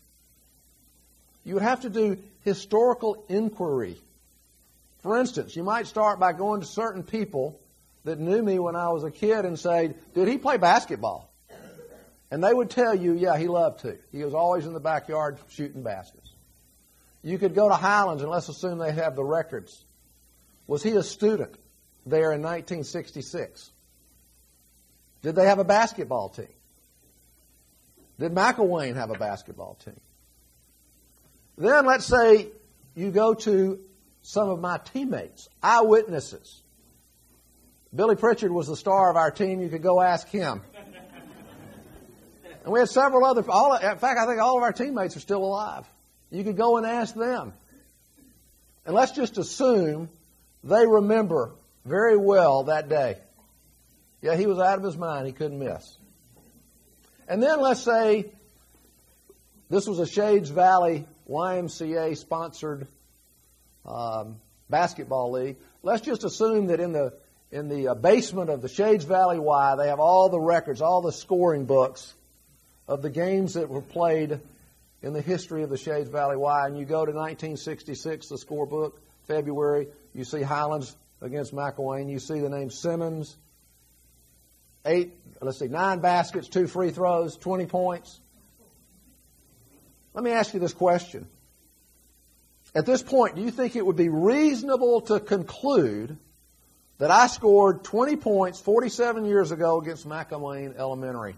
You 1.46 1.56
would 1.56 1.63
have 1.63 1.82
to 1.82 1.89
do 1.89 2.18
historical 2.44 3.24
inquiry. 3.30 3.98
For 5.01 5.18
instance, 5.18 5.56
you 5.56 5.63
might 5.63 5.88
start 5.88 6.20
by 6.20 6.34
going 6.34 6.62
to 6.62 6.68
certain 6.68 7.03
people 7.03 7.60
that 8.03 8.19
knew 8.19 8.41
me 8.41 8.60
when 8.60 8.75
I 8.75 8.89
was 8.89 9.03
a 9.03 9.12
kid 9.12 9.45
and 9.45 9.57
say, 9.57 9.93
did 10.13 10.27
he 10.27 10.38
play 10.38 10.57
basketball? 10.57 11.33
And 12.31 12.43
they 12.43 12.53
would 12.53 12.69
tell 12.72 12.95
you, 12.95 13.13
yeah, 13.13 13.38
he 13.38 13.48
loved 13.48 13.81
to. 13.81 13.98
He 14.12 14.24
was 14.24 14.33
always 14.33 14.65
in 14.65 14.74
the 14.74 14.79
backyard 14.79 15.38
shooting 15.50 15.83
baskets. 15.83 16.31
You 17.22 17.38
could 17.38 17.53
go 17.53 17.69
to 17.69 17.75
Highlands, 17.75 18.24
and 18.24 18.31
let's 18.31 18.50
assume 18.50 18.79
they 18.79 18.91
have 18.91 19.15
the 19.15 19.24
records. 19.24 19.86
Was 20.65 20.81
he 20.81 20.91
a 20.91 21.03
student 21.03 21.55
there 22.05 22.31
in 22.31 22.41
1966? 22.41 23.72
Did 25.22 25.36
they 25.36 25.45
have 25.45 25.60
a 25.60 25.63
basketball 25.63 26.29
team? 26.29 26.48
Did 28.19 28.33
McElwain 28.33 28.95
have 28.95 29.12
a 29.12 29.17
basketball 29.17 29.75
team? 29.86 30.00
Then 31.57 31.86
let's 31.86 32.05
say 32.05 32.48
you 32.95 33.12
go 33.12 33.36
to 33.36 33.79
some 34.24 34.50
of 34.50 34.60
my 34.60 34.79
teammates, 34.79 35.50
eyewitnesses. 35.62 36.62
Billy 37.95 38.15
Pritchard 38.15 38.51
was 38.51 38.67
the 38.67 38.75
star 38.75 39.09
of 39.12 39.17
our 39.17 39.29
team. 39.29 39.62
You 39.62 39.69
could 39.69 39.83
go 39.83 40.01
ask 40.01 40.27
him. 40.27 40.62
And 42.63 42.71
we 42.71 42.79
had 42.79 42.89
several 42.89 43.25
other, 43.25 43.43
all, 43.50 43.75
in 43.75 43.97
fact, 43.97 44.19
I 44.19 44.25
think 44.25 44.41
all 44.41 44.57
of 44.57 44.63
our 44.63 44.71
teammates 44.71 45.15
are 45.17 45.19
still 45.19 45.43
alive. 45.43 45.85
You 46.31 46.43
could 46.43 46.57
go 46.57 46.77
and 46.77 46.85
ask 46.85 47.13
them. 47.13 47.53
And 48.85 48.95
let's 48.95 49.12
just 49.12 49.38
assume 49.38 50.09
they 50.63 50.88
remember 50.88 51.51
very 51.85 52.17
well 52.17 52.63
that 52.63 52.89
day. 52.89 53.17
Yeah, 54.21 54.38
he 54.38 54.47
was 54.47 54.57
out 54.57 54.77
of 54.77 54.83
his 54.83 54.97
mind. 54.97 55.27
He 55.27 55.33
couldn't 55.33 55.59
miss. 55.59 55.97
And 57.27 57.43
then 57.43 57.59
let's 57.59 57.81
say 57.81 58.31
this 59.69 59.85
was 59.85 60.00
a 60.00 60.07
Shades 60.07 60.50
Valley 60.50 61.05
YMCA 61.29 62.17
sponsored 62.17 62.88
um, 63.85 64.38
basketball 64.69 65.31
league. 65.31 65.57
Let's 65.83 66.01
just 66.01 66.23
assume 66.23 66.67
that 66.67 66.79
in 66.79 66.93
the 66.93 67.13
in 67.53 67.69
the 67.69 67.89
uh, 67.89 67.93
basement 67.93 68.50
of 68.50 68.63
the 68.63 68.67
Shades 68.67 69.05
Valley 69.05 69.38
Y, 69.38 69.75
they 69.75 69.88
have 69.88 70.00
all 70.00 70.27
the 70.27 70.39
records, 70.39 70.81
all 70.81 71.03
the 71.03 71.12
scoring 71.12 71.65
books 71.65 72.12
of 72.88 73.03
the 73.03 73.12
games 73.12 73.53
that 73.53 73.69
were 73.69 73.81
played 73.81 74.39
in 75.03 75.13
the 75.13 75.22
history 75.22 75.62
of 75.62 75.69
the 75.69 75.77
Shades 75.77 76.10
Valley 76.10 76.36
Y. 76.36 76.65
And 76.65 76.75
you 76.75 76.83
go 76.83 77.05
to 77.05 77.12
1966, 77.12 78.29
the 78.29 78.38
scorebook, 78.38 78.93
February, 79.27 79.88
you 80.15 80.24
see 80.24 80.41
Highlands 80.41 80.95
against 81.22 81.53
McElwain. 81.53 82.10
You 82.10 82.17
see 82.17 82.39
the 82.39 82.50
name 82.50 82.72
Simmons, 82.72 83.38
eight, 84.83 85.13
let's 85.39 85.60
see, 85.60 85.67
nine 85.67 86.00
baskets, 86.00 86.48
two 86.48 86.65
free 86.65 86.89
throws, 86.89 87.38
20 87.38 87.67
points. 87.67 88.19
Let 90.15 90.24
me 90.24 90.31
ask 90.31 90.55
you 90.55 90.60
this 90.60 90.74
question. 90.74 91.27
At 92.74 92.88
this 92.88 93.03
point, 93.03 93.36
do 93.36 93.43
you 93.43 93.51
think 93.51 93.75
it 93.75 93.86
would 93.86 93.95
be 93.95 94.10
reasonable 94.10 95.01
to 95.01 95.19
conclude 95.19 96.17
that 97.03 97.12
I 97.12 97.27
scored 97.27 97.83
20 97.83 98.15
points 98.15 98.62
47 98.62 99.25
years 99.25 99.51
ago 99.51 99.81
against 99.81 100.07
McElwain 100.07 100.77
Elementary? 100.77 101.36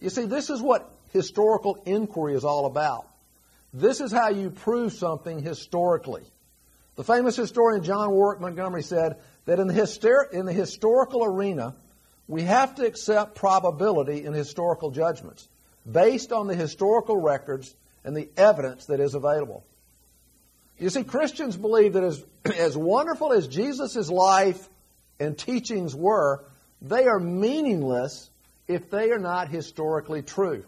You 0.00 0.08
see, 0.08 0.24
this 0.24 0.48
is 0.48 0.62
what 0.62 0.90
historical 1.12 1.82
inquiry 1.84 2.32
is 2.32 2.42
all 2.42 2.64
about. 2.64 3.06
This 3.74 4.00
is 4.00 4.10
how 4.10 4.30
you 4.30 4.48
prove 4.48 4.94
something 4.94 5.42
historically. 5.42 6.22
The 6.96 7.04
famous 7.04 7.36
historian 7.36 7.84
John 7.84 8.12
Warwick 8.12 8.40
Montgomery 8.40 8.82
said 8.82 9.16
that 9.44 9.58
in 9.58 9.66
the, 9.66 9.74
hyster- 9.74 10.32
in 10.32 10.46
the 10.46 10.54
historical 10.54 11.22
arena, 11.22 11.76
we 12.26 12.40
have 12.40 12.76
to 12.76 12.86
accept 12.86 13.34
probability 13.34 14.24
in 14.24 14.32
historical 14.32 14.90
judgments 14.90 15.46
based 15.84 16.32
on 16.32 16.46
the 16.46 16.54
historical 16.54 17.18
records 17.18 17.76
and 18.04 18.16
the 18.16 18.30
evidence 18.38 18.86
that 18.86 19.00
is 19.00 19.14
available. 19.14 19.66
You 20.80 20.88
see, 20.88 21.04
Christians 21.04 21.58
believe 21.58 21.92
that 21.92 22.04
as, 22.04 22.24
as 22.58 22.76
wonderful 22.76 23.32
as 23.32 23.46
Jesus' 23.46 24.08
life 24.08 24.68
and 25.20 25.38
teachings 25.38 25.94
were, 25.94 26.42
they 26.80 27.06
are 27.06 27.20
meaningless 27.20 28.30
if 28.66 28.90
they 28.90 29.10
are 29.10 29.18
not 29.18 29.48
historically 29.48 30.22
true. 30.22 30.64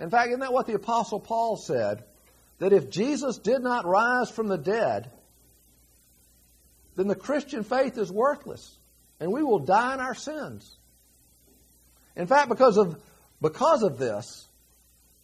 In 0.00 0.08
fact, 0.08 0.28
isn't 0.28 0.40
that 0.40 0.52
what 0.52 0.66
the 0.66 0.74
Apostle 0.74 1.20
Paul 1.20 1.56
said? 1.56 2.04
That 2.58 2.72
if 2.72 2.90
Jesus 2.90 3.36
did 3.36 3.60
not 3.60 3.84
rise 3.84 4.30
from 4.30 4.48
the 4.48 4.56
dead, 4.56 5.10
then 6.96 7.06
the 7.06 7.14
Christian 7.14 7.64
faith 7.64 7.98
is 7.98 8.10
worthless 8.10 8.76
and 9.20 9.30
we 9.30 9.42
will 9.42 9.58
die 9.58 9.94
in 9.94 10.00
our 10.00 10.14
sins. 10.14 10.76
In 12.16 12.26
fact, 12.26 12.48
because 12.48 12.78
of, 12.78 13.00
because 13.42 13.82
of 13.82 13.98
this, 13.98 14.46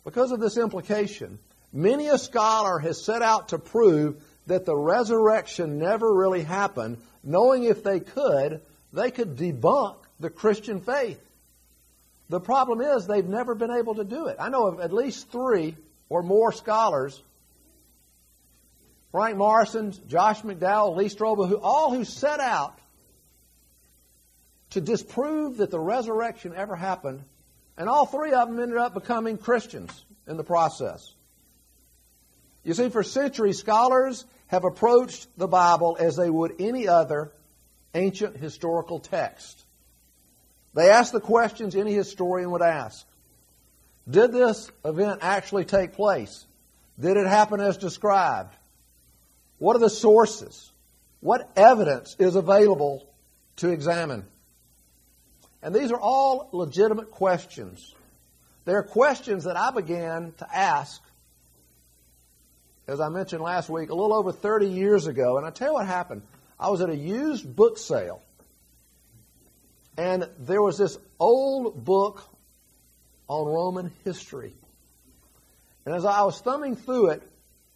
because 0.05 0.31
of 0.31 0.41
this 0.41 0.59
implication, 0.59 1.39
many 1.75 2.09
a 2.09 2.17
scholar 2.17 2.79
has 2.79 3.05
set 3.05 3.21
out 3.21 3.49
to 3.49 3.59
prove 3.59 4.23
that 4.47 4.65
the 4.65 4.77
resurrection 4.77 5.79
never 5.79 6.11
really 6.13 6.43
happened, 6.43 6.99
knowing 7.23 7.65
if 7.65 7.83
they 7.83 8.01
could, 8.01 8.63
they 8.93 9.11
could 9.11 9.37
debunk 9.37 9.97
the 10.21 10.31
Christian 10.31 10.81
faith. 10.81 11.21
The 12.31 12.41
problem 12.41 12.81
is 12.81 13.07
they've 13.07 13.27
never 13.27 13.55
been 13.55 13.71
able 13.71 13.97
to 13.97 14.05
do 14.05 14.27
it. 14.27 14.37
I 14.39 14.49
know 14.49 14.67
of 14.67 14.81
at 14.81 14.93
least 14.93 15.31
three 15.31 15.77
or 16.09 16.23
more 16.23 16.53
scholars 16.53 17.21
Frank 19.15 19.37
Morison, 19.37 19.95
Josh 20.09 20.43
McDowell, 20.43 20.97
Lee 20.97 21.05
Strobel, 21.05 21.49
who 21.49 21.57
all 21.57 21.95
who 21.95 22.05
set 22.05 22.41
out 22.41 22.77
to 24.71 24.81
disprove 24.81 25.59
that 25.59 25.71
the 25.71 25.79
resurrection 25.79 26.53
ever 26.57 26.75
happened, 26.75 27.23
and 27.77 27.89
all 27.89 28.07
three 28.07 28.33
of 28.33 28.49
them 28.49 28.59
ended 28.59 28.77
up 28.77 28.93
becoming 28.93 29.39
Christians 29.39 30.05
in 30.27 30.37
the 30.37 30.43
process. 30.43 31.14
You 32.65 32.75
see, 32.75 32.89
for 32.89 33.03
centuries, 33.03 33.59
scholars 33.59 34.25
have 34.49 34.65
approached 34.65 35.29
the 35.37 35.47
Bible 35.47 35.97
as 36.01 36.17
they 36.17 36.31
would 36.31 36.57
any 36.59 36.89
other 36.89 37.31
ancient 37.95 38.37
historical 38.37 38.99
text. 38.99 39.65
They 40.75 40.91
ask 40.91 41.13
the 41.13 41.21
questions 41.21 41.77
any 41.77 41.93
historian 41.93 42.51
would 42.51 42.63
ask. 42.63 43.07
Did 44.11 44.33
this 44.33 44.71
event 44.85 45.21
actually 45.23 45.65
take 45.65 45.93
place? 45.93 46.45
Did 46.99 47.17
it 47.17 47.27
happen 47.27 47.61
as 47.61 47.77
described? 47.77 48.55
What 49.59 49.77
are 49.77 49.81
the 49.81 49.91
sources? 49.91 50.71
What 51.21 51.51
evidence 51.57 52.17
is 52.19 52.35
available 52.35 53.07
to 53.57 53.71
examine? 53.71 54.25
And 55.63 55.75
these 55.75 55.91
are 55.91 56.01
all 56.01 56.51
legitimate 56.53 57.11
questions. 57.11 57.95
They're 58.65 58.83
questions 58.83 59.45
that 59.45 59.57
I 59.57 59.71
began 59.71 60.33
to 60.39 60.55
ask, 60.55 61.01
as 62.87 63.01
I 63.01 63.09
mentioned 63.09 63.43
last 63.43 63.71
week, 63.71 63.91
a 63.91 63.95
little 63.95 64.15
over 64.15 64.33
30 64.33 64.67
years 64.67 65.07
ago. 65.07 65.39
And 65.39 65.47
I 65.47 65.51
tell 65.51 65.69
you 65.69 65.75
what 65.75 65.87
happened. 65.87 66.23
I 66.59 66.71
was 66.71 66.81
at 66.81 66.91
a 66.91 66.97
used 66.97 67.57
book 67.57 67.79
sale, 67.79 68.23
and 69.97 70.29
there 70.39 70.63
was 70.63 70.79
this 70.79 70.97
old 71.19 71.85
book 71.85 72.23
on 73.29 73.47
Roman 73.47 73.91
history. 74.05 74.55
And 75.85 75.95
as 75.95 76.05
I 76.05 76.23
was 76.23 76.41
thumbing 76.41 76.77
through 76.77 77.11
it, 77.11 77.23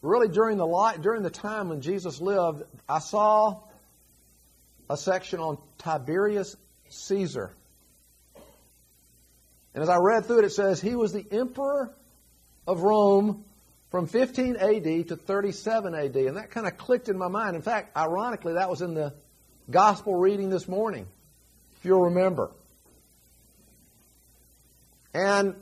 really 0.03 0.29
during 0.29 0.59
the 0.59 0.67
light, 0.67 1.03
during 1.03 1.23
the 1.23 1.31
time 1.31 1.69
when 1.69 1.81
Jesus 1.81 2.21
lived, 2.21 2.63
I 2.89 3.01
saw 3.01 3.63
a 4.89 4.97
section 4.97 5.41
on 5.41 5.59
Tiberius 5.79 6.57
Caesar. 6.89 7.51
And 9.75 9.83
as 9.83 9.89
I 9.89 9.97
read 9.97 10.25
through 10.25 10.41
it, 10.41 10.45
it 10.47 10.53
says 10.53 10.81
he 10.81 10.95
was 10.95 11.13
the 11.13 11.27
emperor 11.31 11.95
of 12.67 12.83
Rome 12.83 13.45
from 13.91 14.07
15 14.07 14.57
AD 14.57 15.09
to 15.09 15.17
37 15.17 15.95
AD. 15.95 16.17
And 16.17 16.37
that 16.37 16.51
kind 16.51 16.67
of 16.67 16.77
clicked 16.77 17.09
in 17.09 17.17
my 17.17 17.29
mind. 17.29 17.57
In 17.57 17.63
fact, 17.63 17.97
ironically, 17.97 18.55
that 18.55 18.69
was 18.69 18.83
in 18.83 18.95
the 18.95 19.15
gospel 19.71 20.15
reading 20.15 20.51
this 20.51 20.69
morning, 20.69 21.07
if 21.79 21.85
you'll 21.85 22.05
remember. 22.05 22.51
And 25.15 25.55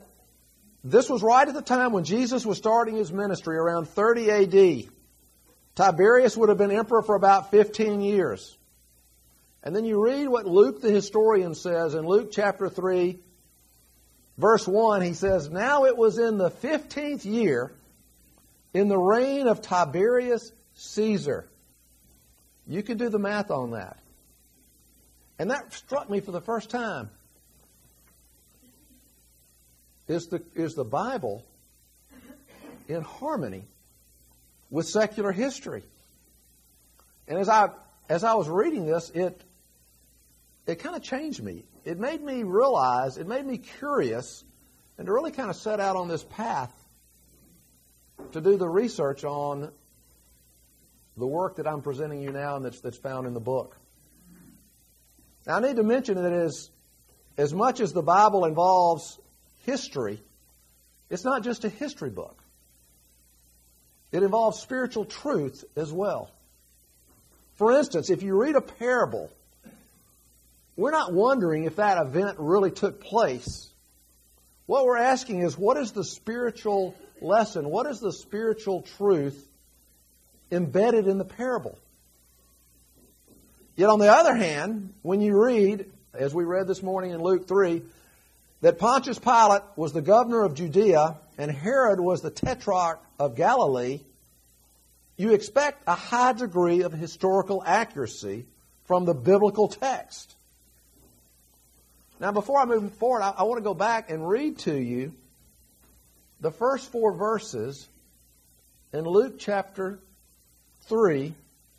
this 0.83 1.09
was 1.09 1.23
right 1.23 1.47
at 1.47 1.54
the 1.54 1.62
time 1.62 1.92
when 1.92 2.04
Jesus 2.04 2.45
was 2.45 2.59
starting 2.59 2.97
his 2.97 3.12
ministry, 3.12 3.56
around 3.56 3.88
30 3.88 4.30
AD. 4.30 4.85
Tiberius 5.75 6.37
would 6.37 6.49
have 6.49 6.59
been 6.59 6.71
emperor 6.71 7.02
for 7.02 7.14
about 7.14 7.50
15 7.50 8.00
years. 8.00 8.56
And 9.62 9.75
then 9.75 9.85
you 9.85 10.02
read 10.02 10.28
what 10.28 10.47
Luke 10.47 10.80
the 10.80 10.90
historian 10.90 11.54
says 11.54 11.95
in 11.95 12.06
Luke 12.06 12.30
chapter 12.33 12.68
3, 12.68 13.18
verse 14.38 14.66
1. 14.66 15.02
He 15.02 15.12
says, 15.12 15.50
Now 15.50 15.87
it 15.87 15.97
was 15.97 16.18
in 16.18 16.38
the 16.38 16.50
15th 16.50 17.25
year, 17.25 17.73
in 18.76 18.88
the 18.88 18.99
reign 18.99 19.49
of 19.49 19.62
Tiberius 19.62 20.52
Caesar. 20.75 21.49
You 22.66 22.83
can 22.83 22.99
do 22.99 23.09
the 23.09 23.18
math 23.18 23.50
on 23.50 23.71
that. 23.71 23.97
And 25.38 25.50
that 25.50 25.73
struck 25.73 26.11
me 26.11 26.21
for 26.21 26.30
the 26.30 26.42
first 26.42 26.68
time 26.68 27.09
is 30.09 30.26
the, 30.26 30.42
is 30.54 30.75
the 30.75 30.85
Bible 30.85 31.42
in 32.87 33.00
harmony 33.00 33.64
with 34.71 34.87
secular 34.87 35.33
history. 35.33 35.83
And 37.26 37.38
as 37.38 37.49
I, 37.49 37.71
as 38.11 38.25
I 38.25 38.35
was 38.35 38.47
reading 38.47 38.85
this, 38.85 39.09
it, 39.14 39.40
it 40.66 40.75
kind 40.80 40.95
of 40.95 41.02
changed 41.02 41.42
me. 41.42 41.64
It 41.87 41.99
made 41.99 42.23
me 42.23 42.42
realize, 42.42 43.16
it 43.16 43.26
made 43.26 43.47
me 43.47 43.56
curious, 43.56 44.45
and 44.99 45.06
to 45.06 45.12
really 45.14 45.33
kind 45.33 45.49
of 45.49 45.56
set 45.56 45.80
out 45.80 45.97
on 45.97 46.09
this 46.09 46.25
path 46.25 46.75
to 48.33 48.40
do 48.40 48.56
the 48.56 48.68
research 48.68 49.25
on 49.25 49.71
the 51.16 51.26
work 51.26 51.56
that 51.56 51.66
I'm 51.66 51.83
presenting 51.83 52.21
you 52.21 52.30
now 52.30 52.56
and 52.56 52.64
that's, 52.64 52.80
that's 52.80 52.99
found 52.99 53.26
in 53.26 53.35
the 53.35 53.40
book. 53.40 53.76
Now, 55.47 55.56
I 55.56 55.61
need 55.61 55.76
to 55.76 55.83
mention 55.83 56.21
that 56.23 56.33
as, 56.33 56.71
as 57.38 57.54
much 57.54 57.80
as 57.80 57.92
the 57.92 58.02
Bible 58.02 58.45
involves 58.45 59.18
history, 59.64 60.21
it's 61.09 61.25
not 61.25 61.42
just 61.42 61.64
a 61.64 61.68
history 61.68 62.11
book. 62.11 62.42
it 64.12 64.23
involves 64.23 64.61
spiritual 64.61 65.04
truth 65.04 65.64
as 65.76 65.92
well. 65.92 66.30
For 67.54 67.73
instance, 67.73 68.11
if 68.11 68.23
you 68.23 68.40
read 68.40 68.56
a 68.56 68.61
parable, 68.61 69.30
we're 70.76 70.90
not 70.90 71.12
wondering 71.12 71.64
if 71.64 71.76
that 71.76 71.99
event 71.99 72.37
really 72.38 72.71
took 72.71 73.00
place. 73.00 73.71
What 74.66 74.85
we're 74.85 74.99
asking 74.99 75.42
is 75.42 75.56
what 75.56 75.76
is 75.76 75.92
the 75.92 76.04
spiritual 76.04 76.95
lesson? 77.26 77.68
What 77.68 77.87
is 77.87 78.00
the 78.00 78.12
spiritual 78.12 78.83
truth 78.97 79.47
embedded 80.50 81.06
in 81.06 81.18
the 81.18 81.25
parable? 81.25 81.78
Yet 83.76 83.90
on 83.90 83.99
the 83.99 84.11
other 84.11 84.35
hand, 84.35 84.95
when 85.02 85.21
you 85.21 85.37
read, 85.37 85.90
as 86.14 86.35
we 86.35 86.45
read 86.45 86.66
this 86.66 86.83
morning 86.83 87.11
in 87.11 87.21
Luke 87.21 87.47
3, 87.47 87.83
that 88.62 88.78
Pontius 88.78 89.18
Pilate 89.18 89.62
was 89.76 89.92
the 89.92 90.00
governor 90.00 90.42
of 90.42 90.54
Judea 90.54 91.16
and 91.37 91.50
Herod 91.50 92.00
was 92.00 92.23
the 92.23 92.30
tetrarch 92.30 93.00
of 93.18 93.37
Galilee, 93.37 94.00
you 95.16 95.33
expect 95.33 95.83
a 95.87 95.95
high 95.95 96.33
degree 96.33 96.83
of 96.83 96.92
historical 96.92 97.62
accuracy 97.64 98.47
from 98.85 99.04
the 99.04 99.14
biblical 99.14 99.68
text. 99.68 100.35
Now, 102.18 102.33
before 102.33 102.61
I 102.61 102.64
move 102.64 102.92
forward, 102.95 103.23
I, 103.23 103.35
I 103.38 103.42
want 103.42 103.59
to 103.59 103.64
go 103.64 103.75
back 103.75 104.11
and 104.11 104.26
read 104.26 104.59
to 104.61 104.75
you 104.75 105.12
the 106.40 106.50
first 106.50 106.90
four 106.93 107.12
verses 107.12 107.88
in 108.93 109.05
Luke 109.05 109.38
chapter 109.38 109.99
3. 110.83 111.35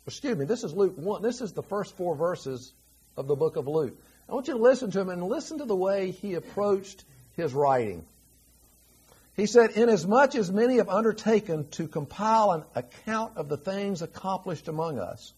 Excuse 0.06 0.36
me, 0.36 0.44
this 0.44 0.64
is 0.64 0.72
Luke 0.72 0.94
1. 0.96 1.22
This 1.22 1.40
is 1.40 1.52
the 1.52 1.62
first 1.62 1.96
four 1.96 2.16
verses 2.16 2.72
of 3.16 3.26
the 3.26 3.36
book 3.36 3.56
of 3.56 3.68
Luke. 3.68 3.96
I 4.28 4.34
want 4.34 4.48
you 4.48 4.54
to 4.54 4.62
listen 4.62 4.90
to 4.90 5.00
him 5.00 5.08
and 5.08 5.22
listen 5.22 5.58
to 5.58 5.64
the 5.64 5.76
way 5.76 6.10
he 6.10 6.34
approached 6.34 7.04
his 7.36 7.54
writing. 7.54 8.04
He 9.36 9.46
said, 9.46 9.70
Inasmuch 9.70 10.34
as 10.34 10.50
many 10.50 10.76
have 10.76 10.88
undertaken 10.88 11.68
to 11.70 11.86
compile 11.86 12.50
an 12.50 12.64
account 12.74 13.36
of 13.36 13.48
the 13.48 13.56
things 13.56 14.02
accomplished 14.02 14.66
among 14.66 14.98
us, 14.98 15.32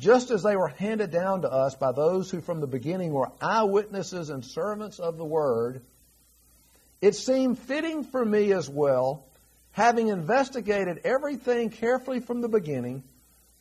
just 0.00 0.30
as 0.30 0.42
they 0.42 0.56
were 0.56 0.68
handed 0.68 1.10
down 1.10 1.42
to 1.42 1.50
us 1.50 1.76
by 1.76 1.92
those 1.92 2.30
who 2.30 2.40
from 2.40 2.60
the 2.60 2.66
beginning 2.66 3.12
were 3.12 3.30
eyewitnesses 3.40 4.28
and 4.28 4.44
servants 4.44 4.98
of 4.98 5.16
the 5.16 5.24
word, 5.24 5.82
it 7.00 7.14
seemed 7.14 7.58
fitting 7.58 8.04
for 8.04 8.24
me 8.24 8.52
as 8.52 8.68
well, 8.68 9.24
having 9.72 10.08
investigated 10.08 11.00
everything 11.04 11.70
carefully 11.70 12.20
from 12.20 12.40
the 12.40 12.48
beginning, 12.48 13.02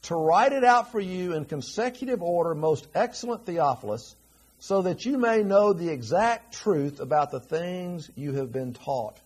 to 0.04 0.16
write 0.16 0.54
it 0.54 0.64
out 0.64 0.92
for 0.92 1.00
you 1.00 1.34
in 1.34 1.46
consecutive 1.46 2.22
order, 2.22 2.56
most 2.56 2.88
excellent 2.96 3.46
Theophilus, 3.46 4.16
so 4.60 4.84
that 4.84 5.06
you 5.06 5.18
may 5.18 5.44
know 5.44 5.74
the 5.74 5.90
exact 5.90 6.54
truth 6.54 7.00
about 7.00 7.32
the 7.32 7.40
things 7.40 8.10
you 8.16 8.34
have 8.34 8.52
been 8.52 8.74
taught. 8.74 9.20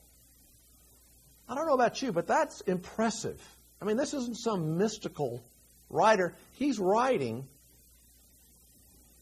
I 1.47 1.55
don't 1.55 1.67
know 1.67 1.73
about 1.73 2.01
you, 2.01 2.11
but 2.11 2.27
that's 2.27 2.61
impressive. 2.61 3.41
I 3.81 3.85
mean, 3.85 3.97
this 3.97 4.13
isn't 4.13 4.37
some 4.37 4.77
mystical 4.77 5.43
writer. 5.89 6.35
He's 6.53 6.79
writing 6.79 7.47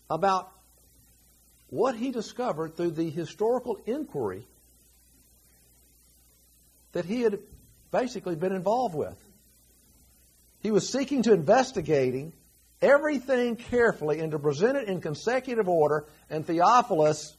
about 0.10 0.52
what 1.70 1.96
he 1.96 2.12
discovered 2.12 2.76
through 2.76 2.92
the 2.92 3.10
historical 3.10 3.80
inquiry 3.86 4.46
that 6.92 7.06
he 7.06 7.22
had 7.22 7.40
basically 7.92 8.36
been 8.36 8.54
involved 8.54 8.96
with. 8.96 9.18
He 10.62 10.72
was 10.72 10.90
seeking 10.90 11.24
to 11.24 11.34
investigating 11.34 12.34
everything 12.82 13.56
carefully 13.56 14.20
and 14.20 14.32
to 14.32 14.40
present 14.40 14.78
it 14.78 14.88
in 14.88 15.02
consecutive 15.02 15.68
order. 15.68 16.06
And 16.30 16.46
Theophilus, 16.46 17.36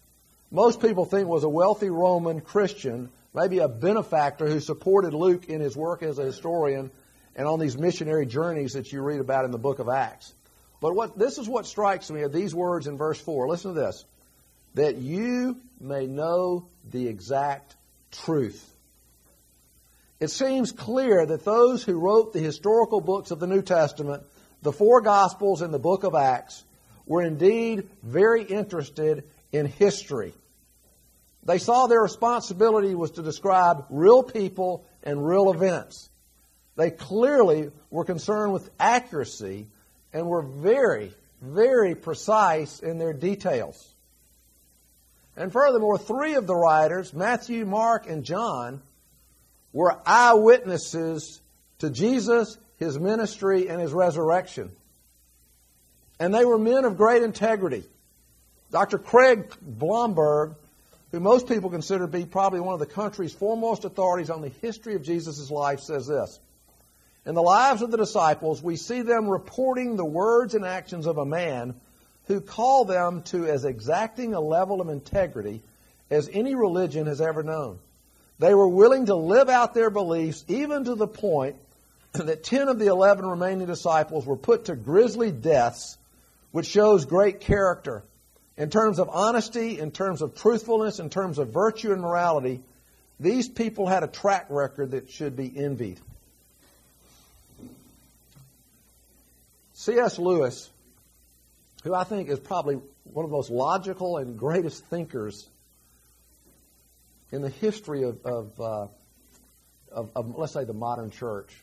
most 0.51 0.81
people 0.81 1.05
think, 1.05 1.29
was 1.29 1.45
a 1.45 1.49
wealthy 1.49 1.91
Roman 1.91 2.41
Christian, 2.41 3.11
maybe 3.35 3.59
a 3.59 3.69
benefactor 3.69 4.49
who 4.49 4.61
supported 4.61 5.15
Luke 5.15 5.47
in 5.49 5.61
his 5.61 5.77
work 5.77 6.03
as 6.03 6.19
a 6.19 6.25
historian 6.25 6.91
and 7.37 7.47
on 7.47 7.59
these 7.59 7.77
missionary 7.77 8.27
journeys 8.27 8.73
that 8.73 8.93
you 8.93 9.03
read 9.03 9.21
about 9.21 9.45
in 9.45 9.51
the 9.51 9.59
book 9.59 9.79
of 9.79 9.89
Acts. 9.89 10.35
But 10.81 10.95
what 10.95 11.19
this 11.19 11.39
is 11.39 11.49
what 11.49 11.67
strikes 11.67 12.11
me 12.11 12.23
of 12.23 12.33
these 12.33 12.55
words 12.55 12.87
in 12.87 12.97
verse 12.97 13.21
4. 13.21 13.49
Listen 13.49 13.75
to 13.75 13.81
this. 13.81 14.05
That 14.75 14.97
you 14.97 15.61
may 15.79 16.07
know 16.07 16.69
the 16.89 17.07
exact 17.09 17.77
truth. 18.13 18.67
It 20.21 20.29
seems 20.29 20.71
clear 20.71 21.25
that 21.25 21.47
those 21.47 21.83
who 21.83 21.99
wrote 21.99 22.33
the 22.33 22.41
historical 22.41 23.01
books 23.01 23.31
of 23.31 23.41
the 23.41 23.47
New 23.47 23.63
Testament 23.63 24.23
the 24.63 24.73
four 24.73 25.01
Gospels 25.01 25.63
and 25.63 25.73
the 25.73 25.79
book 25.79 26.05
of 26.05 26.15
Acts 26.15 26.65
were 27.07 27.23
indeed 27.23 27.89
very 28.03 28.43
interested 28.43 29.25
in 29.53 29.65
history. 29.65 30.35
They 31.45 31.57
saw 31.57 31.87
their 31.87 32.03
responsibility 32.03 32.95
was 32.95 33.13
to 33.13 33.23
describe 33.23 33.87
real 33.89 34.23
people 34.23 34.85
and 35.03 35.27
real 35.27 35.51
events. 35.51 36.11
They 36.77 36.91
clearly 36.91 37.71
were 37.91 38.05
concerned 38.05 38.53
with 38.53 38.71
accuracy 38.79 39.67
and 40.13 40.27
were 40.27 40.43
very, 40.43 41.13
very 41.41 41.95
precise 41.95 42.81
in 42.81 42.99
their 42.99 43.15
details. 43.15 43.95
And 45.37 45.51
furthermore, 45.51 45.97
three 45.97 46.35
of 46.35 46.47
the 46.47 46.55
writers, 46.55 47.15
Matthew, 47.15 47.65
Mark, 47.65 48.09
and 48.09 48.25
John, 48.25 48.83
were 49.73 49.99
eyewitnesses 50.07 51.41
to 51.79 51.91
Jesus 51.91 52.59
his 52.81 52.99
ministry, 52.99 53.69
and 53.69 53.81
his 53.81 53.93
resurrection. 53.93 54.73
And 56.19 56.35
they 56.35 56.47
were 56.47 56.59
men 56.59 56.87
of 56.87 56.97
great 56.97 57.23
integrity. 57.23 57.85
Dr. 58.73 58.99
Craig 58.99 59.53
Blomberg, 59.61 60.55
who 61.13 61.21
most 61.21 61.47
people 61.47 61.69
consider 61.69 62.07
to 62.07 62.11
be 62.11 62.25
probably 62.25 62.61
one 62.61 62.73
of 62.73 62.81
the 62.81 62.87
country's 62.87 63.35
foremost 63.35 63.85
authorities 63.85 64.31
on 64.31 64.41
the 64.41 64.49
history 64.49 64.95
of 64.95 65.03
Jesus' 65.03 65.51
life, 65.51 65.81
says 65.81 66.07
this. 66.07 66.41
In 67.27 67.35
the 67.35 67.43
lives 67.43 67.83
of 67.83 67.91
the 67.91 67.99
disciples, 67.99 68.63
we 68.63 68.77
see 68.77 69.03
them 69.03 69.29
reporting 69.29 69.97
the 69.97 70.05
words 70.05 70.55
and 70.55 70.65
actions 70.65 71.07
of 71.07 71.19
a 71.19 71.27
man 71.27 71.75
who 72.29 72.41
called 72.41 72.89
them 72.89 73.23
to 73.25 73.47
as 73.47 73.67
exacting 73.67 74.33
a 74.33 74.41
level 74.41 74.81
of 74.81 74.89
integrity 74.89 75.63
as 76.09 76.31
any 76.33 76.55
religion 76.55 77.07
has 77.07 77.21
ever 77.21 77.43
known. 77.43 77.79
They 78.41 78.55
were 78.55 78.69
willing 78.69 79.07
to 79.07 79.15
live 79.15 79.51
out 79.51 79.75
their 79.75 79.91
beliefs 79.91 80.47
even 80.49 80.85
to 80.85 80.95
the 80.95 81.07
point 81.07 81.57
that 82.13 82.43
10 82.43 82.69
of 82.69 82.79
the 82.79 82.87
11 82.87 83.27
remaining 83.27 83.67
disciples 83.67 84.25
were 84.25 84.37
put 84.37 84.65
to 84.65 84.75
grisly 84.75 85.31
deaths, 85.31 85.99
which 86.51 86.67
shows 86.67 87.05
great 87.05 87.41
character. 87.41 88.03
In 88.57 88.71
terms 88.71 88.99
of 88.99 89.11
honesty, 89.11 89.79
in 89.79 89.91
terms 89.91 90.23
of 90.23 90.35
truthfulness, 90.35 91.01
in 91.01 91.11
terms 91.11 91.39
of 91.39 91.51
virtue 91.51 91.93
and 91.93 92.01
morality, 92.01 92.63
these 93.21 93.47
people 93.47 93.87
had 93.87 94.03
a 94.03 94.09
track 94.09 94.47
record 94.49 94.93
that 94.93 95.11
should 95.11 95.37
be 95.37 95.53
envied. 95.55 96.01
C.S. 99.75 100.19
Lewis, 100.19 100.71
who 101.85 101.95
I 101.95 102.05
think 102.05 102.31
is 102.31 102.41
probably 102.41 102.81
one 103.05 103.25
of 103.25 103.31
the 103.31 103.37
most 103.37 103.51
logical 103.51 104.17
and 104.17 104.39
greatest 104.39 104.83
thinkers 104.87 105.47
in 107.33 107.43
the 107.43 107.49
history 107.49 108.03
of, 108.03 108.25
of, 108.25 108.61
uh, 108.61 108.87
of, 109.93 110.11
of 110.15 110.37
let's 110.37 110.53
say, 110.53 110.65
the 110.65 110.75
modern 110.75 111.11
church, 111.11 111.55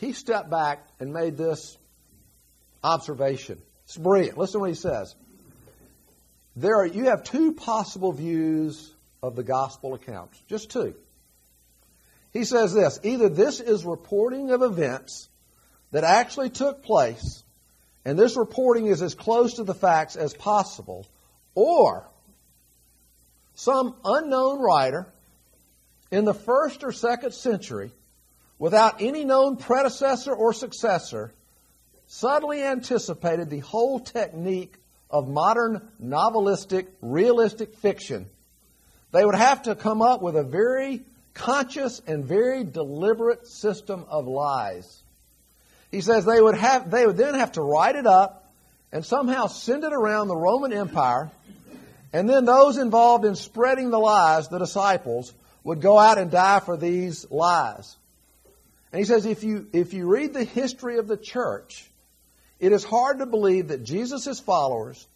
he 0.00 0.12
stepped 0.12 0.50
back 0.50 0.86
and 1.00 1.12
made 1.12 1.36
this 1.36 1.76
observation. 2.82 3.60
It's 3.84 3.96
brilliant. 3.96 4.38
Listen 4.38 4.54
to 4.54 4.58
what 4.60 4.68
he 4.70 4.74
says. 4.74 5.14
There 6.56 6.76
are, 6.76 6.86
you 6.86 7.04
have 7.04 7.24
two 7.24 7.52
possible 7.52 8.12
views 8.12 8.92
of 9.22 9.36
the 9.36 9.44
gospel 9.44 9.94
accounts. 9.94 10.40
Just 10.48 10.70
two. 10.70 10.94
He 12.32 12.44
says 12.44 12.74
this 12.74 13.00
either 13.02 13.28
this 13.28 13.60
is 13.60 13.84
reporting 13.84 14.50
of 14.50 14.62
events 14.62 15.28
that 15.90 16.04
actually 16.04 16.50
took 16.50 16.82
place, 16.82 17.42
and 18.04 18.18
this 18.18 18.36
reporting 18.36 18.86
is 18.86 19.02
as 19.02 19.14
close 19.14 19.54
to 19.54 19.64
the 19.64 19.74
facts 19.74 20.16
as 20.16 20.34
possible, 20.34 21.06
or 21.54 22.08
some 23.58 23.96
unknown 24.04 24.60
writer 24.60 25.04
in 26.12 26.24
the 26.24 26.32
first 26.32 26.84
or 26.84 26.92
second 26.92 27.34
century 27.34 27.90
without 28.56 29.02
any 29.02 29.24
known 29.24 29.56
predecessor 29.56 30.32
or 30.32 30.52
successor, 30.52 31.32
subtly 32.06 32.62
anticipated 32.62 33.50
the 33.50 33.58
whole 33.58 33.98
technique 33.98 34.76
of 35.10 35.28
modern 35.28 35.88
novelistic, 36.00 36.86
realistic 37.02 37.74
fiction. 37.74 38.26
They 39.10 39.24
would 39.24 39.34
have 39.34 39.64
to 39.64 39.74
come 39.74 40.02
up 40.02 40.22
with 40.22 40.36
a 40.36 40.44
very 40.44 41.02
conscious 41.34 42.00
and 42.06 42.24
very 42.24 42.62
deliberate 42.62 43.48
system 43.48 44.04
of 44.08 44.28
lies. 44.28 45.02
He 45.90 46.00
says 46.00 46.24
they 46.24 46.40
would 46.40 46.56
have 46.56 46.92
they 46.92 47.04
would 47.04 47.16
then 47.16 47.34
have 47.34 47.52
to 47.52 47.62
write 47.62 47.96
it 47.96 48.06
up 48.06 48.52
and 48.92 49.04
somehow 49.04 49.48
send 49.48 49.82
it 49.82 49.92
around 49.92 50.28
the 50.28 50.36
Roman 50.36 50.72
Empire, 50.72 51.32
and 52.12 52.28
then 52.28 52.44
those 52.44 52.78
involved 52.78 53.24
in 53.24 53.34
spreading 53.34 53.90
the 53.90 53.98
lies, 53.98 54.48
the 54.48 54.58
disciples, 54.58 55.32
would 55.64 55.80
go 55.80 55.98
out 55.98 56.18
and 56.18 56.30
die 56.30 56.60
for 56.60 56.76
these 56.76 57.30
lies. 57.30 57.96
And 58.92 59.00
he 59.00 59.04
says, 59.04 59.26
if 59.26 59.44
you, 59.44 59.66
if 59.72 59.92
you 59.92 60.06
read 60.06 60.32
the 60.32 60.44
history 60.44 60.98
of 60.98 61.08
the 61.08 61.16
church, 61.16 61.90
it 62.58 62.72
is 62.72 62.84
hard 62.84 63.18
to 63.18 63.26
believe 63.26 63.68
that 63.68 63.84
Jesus' 63.84 64.40
followers 64.40 65.06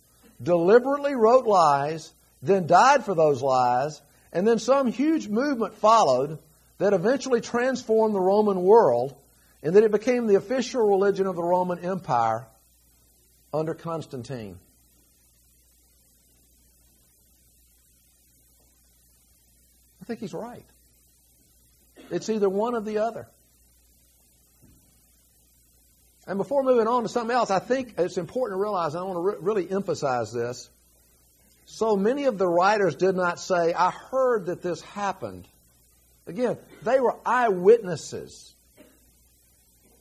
deliberately 0.42 1.14
wrote 1.14 1.46
lies, 1.46 2.12
then 2.42 2.66
died 2.66 3.04
for 3.04 3.14
those 3.14 3.42
lies, 3.42 4.00
and 4.32 4.46
then 4.46 4.58
some 4.58 4.88
huge 4.88 5.28
movement 5.28 5.74
followed 5.74 6.38
that 6.78 6.92
eventually 6.92 7.40
transformed 7.40 8.14
the 8.14 8.20
Roman 8.20 8.62
world 8.62 9.14
and 9.62 9.76
that 9.76 9.84
it 9.84 9.92
became 9.92 10.26
the 10.26 10.34
official 10.34 10.86
religion 10.86 11.26
of 11.26 11.36
the 11.36 11.42
Roman 11.42 11.78
Empire 11.78 12.46
under 13.54 13.74
Constantine. 13.74 14.58
I 20.02 20.04
think 20.04 20.18
he's 20.18 20.34
right. 20.34 20.66
It's 22.10 22.28
either 22.28 22.48
one 22.48 22.74
or 22.74 22.80
the 22.80 22.98
other. 22.98 23.28
And 26.26 26.38
before 26.38 26.64
moving 26.64 26.88
on 26.88 27.04
to 27.04 27.08
something 27.08 27.34
else, 27.34 27.50
I 27.50 27.60
think 27.60 27.94
it's 27.98 28.18
important 28.18 28.58
to 28.58 28.62
realize, 28.62 28.94
and 28.94 29.02
I 29.02 29.06
want 29.06 29.16
to 29.16 29.20
re- 29.20 29.36
really 29.40 29.70
emphasize 29.70 30.32
this. 30.32 30.68
So 31.66 31.96
many 31.96 32.24
of 32.24 32.36
the 32.36 32.46
writers 32.46 32.96
did 32.96 33.14
not 33.14 33.38
say, 33.40 33.72
I 33.72 33.90
heard 33.90 34.46
that 34.46 34.60
this 34.60 34.80
happened. 34.82 35.46
Again, 36.26 36.58
they 36.82 37.00
were 37.00 37.16
eyewitnesses. 37.24 38.54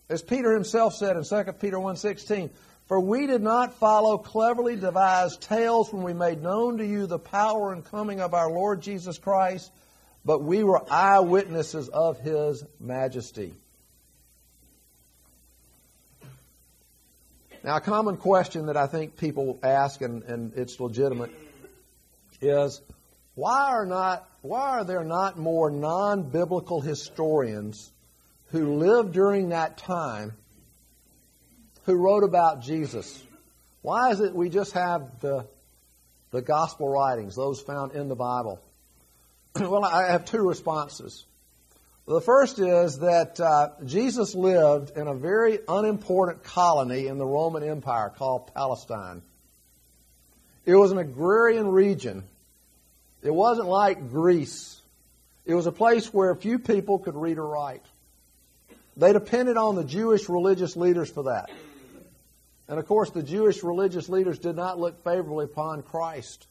As 0.09 0.21
Peter 0.21 0.53
himself 0.53 0.95
said 0.95 1.15
in 1.15 1.23
2 1.23 1.53
Peter 1.53 1.77
1.16, 1.77 2.49
For 2.87 2.99
we 2.99 3.27
did 3.27 3.41
not 3.41 3.75
follow 3.75 4.17
cleverly 4.17 4.75
devised 4.75 5.41
tales 5.43 5.93
when 5.93 6.03
we 6.03 6.13
made 6.13 6.41
known 6.41 6.79
to 6.79 6.85
you 6.85 7.07
the 7.07 7.19
power 7.19 7.71
and 7.71 7.85
coming 7.85 8.19
of 8.19 8.33
our 8.33 8.51
Lord 8.51 8.81
Jesus 8.81 9.17
Christ, 9.17 9.71
but 10.23 10.43
we 10.43 10.63
were 10.63 10.81
eyewitnesses 10.91 11.89
of 11.89 12.19
his 12.19 12.63
majesty. 12.79 13.53
Now, 17.63 17.77
a 17.77 17.81
common 17.81 18.17
question 18.17 18.67
that 18.67 18.77
I 18.77 18.87
think 18.87 19.17
people 19.17 19.59
ask, 19.61 20.01
and, 20.01 20.23
and 20.23 20.53
it's 20.55 20.79
legitimate, 20.79 21.31
is 22.41 22.81
why 23.35 23.69
are 23.69 23.85
not 23.85 24.27
why 24.41 24.79
are 24.79 24.83
there 24.83 25.03
not 25.03 25.37
more 25.37 25.69
non-biblical 25.69 26.81
historians 26.81 27.91
who 28.47 28.77
lived 28.77 29.13
during 29.13 29.49
that 29.49 29.77
time 29.77 30.33
who 31.85 31.95
wrote 31.95 32.23
about 32.23 32.61
Jesus? 32.61 33.23
Why 33.83 34.09
is 34.09 34.19
it 34.19 34.33
we 34.33 34.49
just 34.49 34.73
have 34.73 35.19
the 35.19 35.47
the 36.31 36.41
gospel 36.41 36.89
writings, 36.89 37.35
those 37.35 37.61
found 37.61 37.91
in 37.91 38.07
the 38.07 38.15
Bible? 38.15 38.59
well, 39.59 39.83
I 39.83 40.11
have 40.11 40.25
two 40.25 40.41
responses. 40.47 41.25
The 42.07 42.21
first 42.21 42.59
is 42.59 42.99
that 42.99 43.39
uh, 43.39 43.69
Jesus 43.85 44.33
lived 44.33 44.97
in 44.97 45.07
a 45.07 45.13
very 45.13 45.59
unimportant 45.67 46.43
colony 46.43 47.07
in 47.07 47.17
the 47.17 47.25
Roman 47.25 47.63
Empire 47.63 48.11
called 48.15 48.53
Palestine. 48.53 49.21
It 50.65 50.75
was 50.75 50.91
an 50.91 50.97
agrarian 50.97 51.67
region. 51.67 52.23
It 53.21 53.33
wasn't 53.33 53.67
like 53.67 54.09
Greece. 54.09 54.81
It 55.45 55.53
was 55.53 55.67
a 55.67 55.71
place 55.71 56.13
where 56.13 56.33
few 56.35 56.59
people 56.59 56.99
could 56.99 57.15
read 57.15 57.37
or 57.37 57.47
write. 57.47 57.85
They 58.97 59.13
depended 59.13 59.57
on 59.57 59.75
the 59.75 59.83
Jewish 59.83 60.27
religious 60.29 60.75
leaders 60.75 61.09
for 61.09 61.23
that. 61.23 61.49
And 62.67 62.79
of 62.79 62.87
course, 62.87 63.09
the 63.09 63.23
Jewish 63.23 63.63
religious 63.63 64.09
leaders 64.09 64.39
did 64.39 64.55
not 64.55 64.79
look 64.79 65.03
favorably 65.03 65.45
upon 65.45 65.83
Christ. 65.83 66.47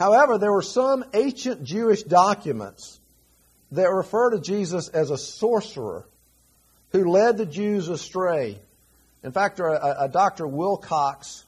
However, 0.00 0.38
there 0.38 0.50
were 0.50 0.62
some 0.62 1.04
ancient 1.12 1.62
Jewish 1.62 2.02
documents 2.02 2.98
that 3.72 3.90
refer 3.90 4.30
to 4.30 4.40
Jesus 4.40 4.88
as 4.88 5.10
a 5.10 5.18
sorcerer 5.18 6.08
who 6.92 7.10
led 7.10 7.36
the 7.36 7.44
Jews 7.44 7.86
astray. 7.88 8.58
In 9.22 9.32
fact, 9.32 9.60
a, 9.60 10.04
a 10.04 10.08
Dr. 10.08 10.46
Wilcox, 10.46 11.44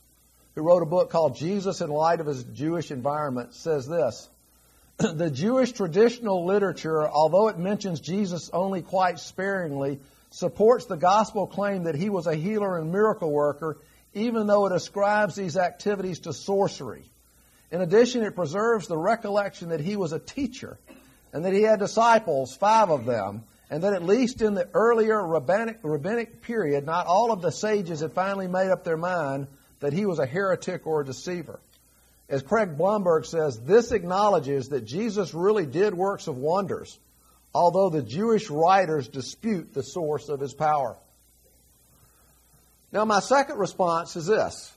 who 0.54 0.60
wrote 0.60 0.82
a 0.82 0.86
book 0.86 1.08
called 1.08 1.34
Jesus 1.36 1.80
in 1.80 1.88
Light 1.88 2.20
of 2.20 2.26
His 2.26 2.44
Jewish 2.44 2.90
Environment, 2.90 3.54
says 3.54 3.88
this. 3.88 4.28
the 4.98 5.30
Jewish 5.30 5.72
traditional 5.72 6.44
literature, 6.44 7.08
although 7.08 7.48
it 7.48 7.58
mentions 7.58 8.00
Jesus 8.00 8.50
only 8.52 8.82
quite 8.82 9.18
sparingly, 9.18 9.98
supports 10.28 10.84
the 10.84 10.98
gospel 10.98 11.46
claim 11.46 11.84
that 11.84 11.94
he 11.94 12.10
was 12.10 12.26
a 12.26 12.34
healer 12.34 12.76
and 12.76 12.92
miracle 12.92 13.32
worker, 13.32 13.78
even 14.12 14.46
though 14.46 14.66
it 14.66 14.72
ascribes 14.72 15.36
these 15.36 15.56
activities 15.56 16.20
to 16.20 16.34
sorcery. 16.34 17.06
In 17.72 17.80
addition, 17.80 18.22
it 18.22 18.36
preserves 18.36 18.86
the 18.86 18.98
recollection 18.98 19.70
that 19.70 19.80
he 19.80 19.96
was 19.96 20.12
a 20.12 20.18
teacher 20.18 20.78
and 21.32 21.46
that 21.46 21.54
he 21.54 21.62
had 21.62 21.78
disciples, 21.78 22.54
five 22.54 22.90
of 22.90 23.06
them, 23.06 23.44
and 23.70 23.82
that 23.82 23.94
at 23.94 24.04
least 24.04 24.42
in 24.42 24.52
the 24.52 24.68
earlier 24.74 25.26
rabbinic, 25.26 25.78
rabbinic 25.82 26.42
period, 26.42 26.84
not 26.84 27.06
all 27.06 27.32
of 27.32 27.40
the 27.40 27.50
sages 27.50 28.00
had 28.00 28.12
finally 28.12 28.46
made 28.46 28.70
up 28.70 28.84
their 28.84 28.98
mind 28.98 29.46
that 29.80 29.94
he 29.94 30.04
was 30.04 30.18
a 30.18 30.26
heretic 30.26 30.86
or 30.86 31.00
a 31.00 31.04
deceiver. 31.06 31.60
As 32.28 32.42
Craig 32.42 32.76
Blomberg 32.76 33.24
says, 33.24 33.58
this 33.60 33.90
acknowledges 33.90 34.68
that 34.68 34.84
Jesus 34.84 35.32
really 35.32 35.64
did 35.64 35.94
works 35.94 36.26
of 36.26 36.36
wonders, 36.36 36.98
although 37.54 37.88
the 37.88 38.02
Jewish 38.02 38.50
writers 38.50 39.08
dispute 39.08 39.72
the 39.72 39.82
source 39.82 40.28
of 40.28 40.40
his 40.40 40.52
power. 40.52 40.96
Now, 42.92 43.06
my 43.06 43.20
second 43.20 43.58
response 43.58 44.14
is 44.16 44.26
this 44.26 44.70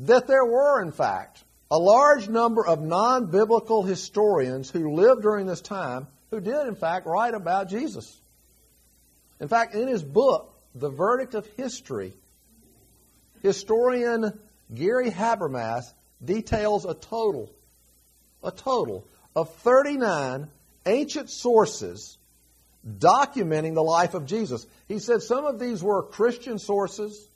that 0.00 0.26
there 0.26 0.44
were, 0.44 0.82
in 0.82 0.92
fact, 0.92 1.42
a 1.70 1.78
large 1.78 2.28
number 2.28 2.64
of 2.64 2.80
non 2.82 3.26
biblical 3.26 3.82
historians 3.82 4.70
who 4.70 4.94
lived 4.94 5.22
during 5.22 5.46
this 5.46 5.60
time 5.60 6.06
who 6.30 6.40
did, 6.40 6.66
in 6.66 6.74
fact, 6.74 7.06
write 7.06 7.34
about 7.34 7.68
Jesus. 7.68 8.20
In 9.40 9.48
fact, 9.48 9.74
in 9.74 9.88
his 9.88 10.02
book, 10.02 10.54
The 10.74 10.88
Verdict 10.88 11.34
of 11.34 11.46
History, 11.56 12.12
historian 13.42 14.38
Gary 14.74 15.10
Habermas 15.10 15.84
details 16.24 16.84
a 16.84 16.94
total, 16.94 17.52
a 18.42 18.50
total 18.50 19.06
of 19.34 19.54
39 19.56 20.48
ancient 20.86 21.30
sources 21.30 22.16
documenting 22.86 23.74
the 23.74 23.82
life 23.82 24.14
of 24.14 24.26
Jesus. 24.26 24.66
He 24.88 24.98
said 24.98 25.22
some 25.22 25.44
of 25.44 25.58
these 25.58 25.82
were 25.82 26.02
Christian 26.02 26.58
sources 26.58 27.28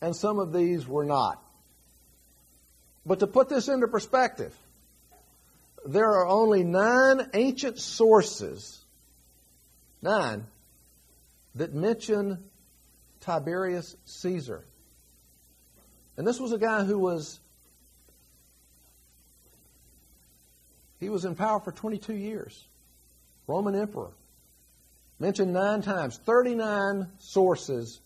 and 0.00 0.16
some 0.16 0.38
of 0.38 0.52
these 0.52 0.86
were 0.86 1.04
not. 1.04 1.42
But 3.06 3.20
to 3.20 3.28
put 3.28 3.48
this 3.48 3.68
into 3.68 3.86
perspective, 3.86 4.52
there 5.86 6.10
are 6.10 6.26
only 6.26 6.64
nine 6.64 7.30
ancient 7.32 7.78
sources, 7.78 8.84
nine, 10.02 10.44
that 11.54 11.72
mention 11.72 12.42
Tiberius 13.20 13.96
Caesar. 14.04 14.64
And 16.16 16.26
this 16.26 16.40
was 16.40 16.50
a 16.52 16.58
guy 16.58 16.84
who 16.84 16.98
was 16.98 17.38
he 20.98 21.08
was 21.08 21.24
in 21.24 21.36
power 21.36 21.60
for 21.60 21.72
22 21.72 22.14
years. 22.14 22.66
Roman 23.46 23.76
emperor. 23.76 24.10
Mentioned 25.20 25.52
nine 25.52 25.82
times, 25.82 26.18
39 26.18 27.06
sources, 27.18 28.00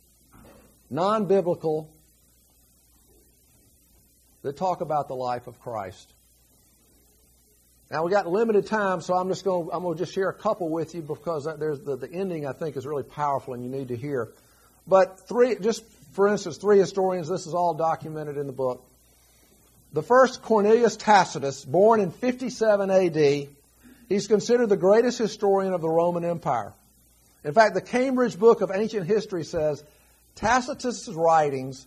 non 0.90 1.26
biblical, 1.26 1.90
that 4.42 4.56
talk 4.56 4.80
about 4.80 5.08
the 5.08 5.14
life 5.14 5.46
of 5.46 5.60
Christ. 5.60 6.12
Now 7.90 8.04
we 8.04 8.10
got 8.10 8.26
limited 8.28 8.66
time, 8.66 9.00
so 9.00 9.14
I'm 9.14 9.28
just 9.28 9.44
going. 9.44 9.68
I'm 9.72 9.82
going 9.82 9.96
to 9.96 10.02
just 10.04 10.14
share 10.14 10.28
a 10.28 10.34
couple 10.34 10.68
with 10.68 10.94
you 10.94 11.02
because 11.02 11.48
there's 11.58 11.80
the, 11.80 11.96
the 11.96 12.10
ending 12.10 12.46
I 12.46 12.52
think 12.52 12.76
is 12.76 12.86
really 12.86 13.02
powerful 13.02 13.54
and 13.54 13.64
you 13.64 13.68
need 13.68 13.88
to 13.88 13.96
hear. 13.96 14.28
But 14.86 15.28
three, 15.28 15.56
just 15.56 15.84
for 16.12 16.28
instance, 16.28 16.56
three 16.56 16.78
historians. 16.78 17.28
This 17.28 17.46
is 17.46 17.54
all 17.54 17.74
documented 17.74 18.36
in 18.36 18.46
the 18.46 18.52
book. 18.52 18.86
The 19.92 20.02
first, 20.04 20.42
Cornelius 20.42 20.96
Tacitus, 20.96 21.64
born 21.64 22.00
in 22.00 22.12
57 22.12 22.90
A.D. 22.90 23.48
He's 24.08 24.28
considered 24.28 24.68
the 24.68 24.76
greatest 24.76 25.18
historian 25.18 25.72
of 25.72 25.80
the 25.80 25.88
Roman 25.88 26.24
Empire. 26.24 26.72
In 27.42 27.54
fact, 27.54 27.74
the 27.74 27.80
Cambridge 27.80 28.38
Book 28.38 28.60
of 28.60 28.70
Ancient 28.72 29.06
History 29.06 29.44
says 29.44 29.82
Tacitus' 30.36 31.08
writings 31.08 31.86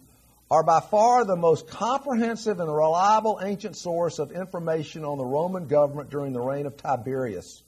are 0.54 0.62
by 0.62 0.80
far 0.80 1.26
the 1.26 1.36
most 1.36 1.68
comprehensive 1.68 2.60
and 2.60 2.72
reliable 2.72 3.40
ancient 3.42 3.76
source 3.76 4.20
of 4.20 4.32
information 4.32 5.04
on 5.04 5.18
the 5.18 5.26
Roman 5.26 5.66
government 5.66 6.12
during 6.12 6.32
the 6.32 6.40
reign 6.40 6.68
of 6.68 6.78
Tiberius. 6.78 7.64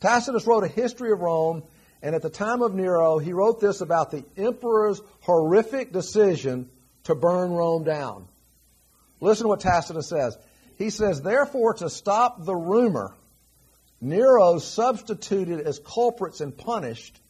Tacitus 0.00 0.46
wrote 0.46 0.64
a 0.64 0.68
history 0.68 1.12
of 1.12 1.20
Rome, 1.20 1.62
and 2.00 2.14
at 2.14 2.22
the 2.22 2.30
time 2.30 2.62
of 2.62 2.74
Nero, 2.74 3.18
he 3.18 3.34
wrote 3.34 3.60
this 3.60 3.82
about 3.82 4.10
the 4.10 4.24
emperor's 4.34 5.02
horrific 5.20 5.92
decision 5.92 6.70
to 7.02 7.14
burn 7.14 7.50
Rome 7.50 7.84
down. 7.84 8.28
Listen 9.20 9.44
to 9.44 9.48
what 9.48 9.60
Tacitus 9.60 10.08
says. 10.08 10.38
He 10.78 10.88
says, 10.88 11.20
Therefore, 11.20 11.74
to 11.74 11.90
stop 11.90 12.46
the 12.46 12.56
rumor, 12.56 13.14
Nero 14.00 14.58
substituted 14.58 15.60
as 15.60 15.80
culprits 15.80 16.40
and 16.40 16.56
punished 16.56 17.20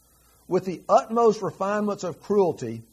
with 0.46 0.64
the 0.64 0.84
utmost 0.88 1.42
refinements 1.42 2.04
of 2.04 2.20
cruelty 2.20 2.84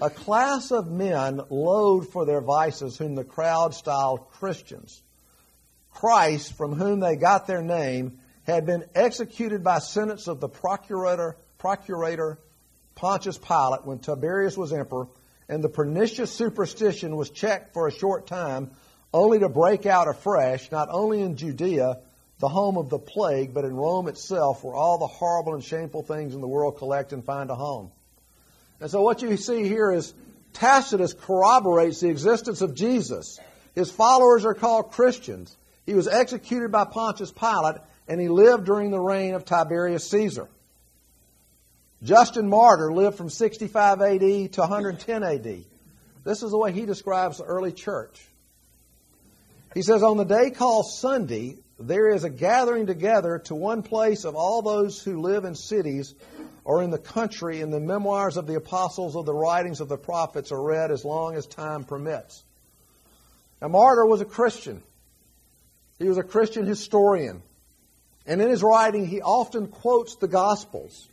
a 0.00 0.10
class 0.10 0.70
of 0.70 0.90
men 0.90 1.40
loathed 1.50 2.10
for 2.10 2.24
their 2.24 2.40
vices, 2.40 2.96
whom 2.96 3.14
the 3.14 3.24
crowd 3.24 3.74
styled 3.74 4.30
Christians. 4.30 5.02
Christ, 5.92 6.54
from 6.54 6.74
whom 6.74 7.00
they 7.00 7.16
got 7.16 7.46
their 7.46 7.62
name, 7.62 8.18
had 8.44 8.64
been 8.64 8.84
executed 8.94 9.62
by 9.62 9.78
sentence 9.78 10.26
of 10.26 10.40
the 10.40 10.48
procurator, 10.48 11.36
procurator 11.58 12.38
Pontius 12.94 13.38
Pilate 13.38 13.84
when 13.84 13.98
Tiberius 13.98 14.56
was 14.56 14.72
emperor, 14.72 15.08
and 15.48 15.62
the 15.62 15.68
pernicious 15.68 16.32
superstition 16.32 17.16
was 17.16 17.30
checked 17.30 17.74
for 17.74 17.86
a 17.86 17.92
short 17.92 18.26
time, 18.26 18.70
only 19.12 19.40
to 19.40 19.48
break 19.48 19.86
out 19.86 20.08
afresh, 20.08 20.70
not 20.70 20.88
only 20.90 21.20
in 21.20 21.36
Judea, 21.36 21.98
the 22.38 22.48
home 22.48 22.78
of 22.78 22.88
the 22.88 22.98
plague, 22.98 23.52
but 23.52 23.64
in 23.64 23.74
Rome 23.74 24.08
itself, 24.08 24.64
where 24.64 24.74
all 24.74 24.98
the 24.98 25.06
horrible 25.06 25.54
and 25.54 25.64
shameful 25.64 26.02
things 26.02 26.34
in 26.34 26.40
the 26.40 26.48
world 26.48 26.78
collect 26.78 27.12
and 27.12 27.24
find 27.24 27.50
a 27.50 27.54
home. 27.54 27.90
And 28.80 28.90
so 28.90 29.02
what 29.02 29.22
you 29.22 29.36
see 29.36 29.64
here 29.64 29.92
is 29.92 30.12
Tacitus 30.52 31.12
corroborates 31.12 32.00
the 32.00 32.08
existence 32.08 32.62
of 32.62 32.74
Jesus. 32.74 33.38
His 33.74 33.90
followers 33.90 34.44
are 34.44 34.54
called 34.54 34.92
Christians. 34.92 35.56
He 35.86 35.94
was 35.94 36.08
executed 36.08 36.72
by 36.72 36.84
Pontius 36.84 37.30
Pilate, 37.30 37.76
and 38.08 38.20
he 38.20 38.28
lived 38.28 38.64
during 38.64 38.90
the 38.90 39.00
reign 39.00 39.34
of 39.34 39.44
Tiberius 39.44 40.08
Caesar. 40.10 40.48
Justin 42.02 42.48
Martyr 42.48 42.92
lived 42.92 43.16
from 43.16 43.28
65 43.28 44.00
AD 44.00 44.52
to 44.52 44.60
110 44.60 45.22
AD. 45.22 45.64
This 46.24 46.42
is 46.42 46.50
the 46.50 46.58
way 46.58 46.72
he 46.72 46.86
describes 46.86 47.38
the 47.38 47.44
early 47.44 47.72
church. 47.72 48.26
He 49.74 49.82
says, 49.82 50.02
On 50.02 50.16
the 50.16 50.24
day 50.24 50.50
called 50.50 50.86
Sunday, 50.90 51.58
there 51.78 52.08
is 52.08 52.24
a 52.24 52.30
gathering 52.30 52.86
together 52.86 53.38
to 53.44 53.54
one 53.54 53.82
place 53.82 54.24
of 54.24 54.34
all 54.34 54.62
those 54.62 55.02
who 55.02 55.20
live 55.20 55.44
in 55.44 55.54
cities 55.54 56.14
or 56.64 56.82
in 56.82 56.90
the 56.90 56.98
country, 56.98 57.60
and 57.60 57.72
the 57.72 57.80
memoirs 57.80 58.36
of 58.36 58.46
the 58.46 58.56
apostles 58.56 59.16
or 59.16 59.24
the 59.24 59.34
writings 59.34 59.80
of 59.80 59.88
the 59.88 59.96
prophets 59.96 60.52
are 60.52 60.62
read 60.62 60.90
as 60.90 61.04
long 61.04 61.34
as 61.34 61.46
time 61.46 61.84
permits. 61.84 62.44
Now, 63.60 63.68
Martyr 63.68 64.06
was 64.06 64.20
a 64.20 64.26
Christian. 64.26 64.82
He 65.98 66.08
was 66.08 66.18
a 66.18 66.22
Christian 66.22 66.66
historian. 66.66 67.42
And 68.26 68.40
in 68.40 68.48
his 68.48 68.62
writing, 68.62 69.06
he 69.06 69.20
often 69.20 69.68
quotes 69.68 70.16
the 70.16 70.28
Gospels. 70.28 71.08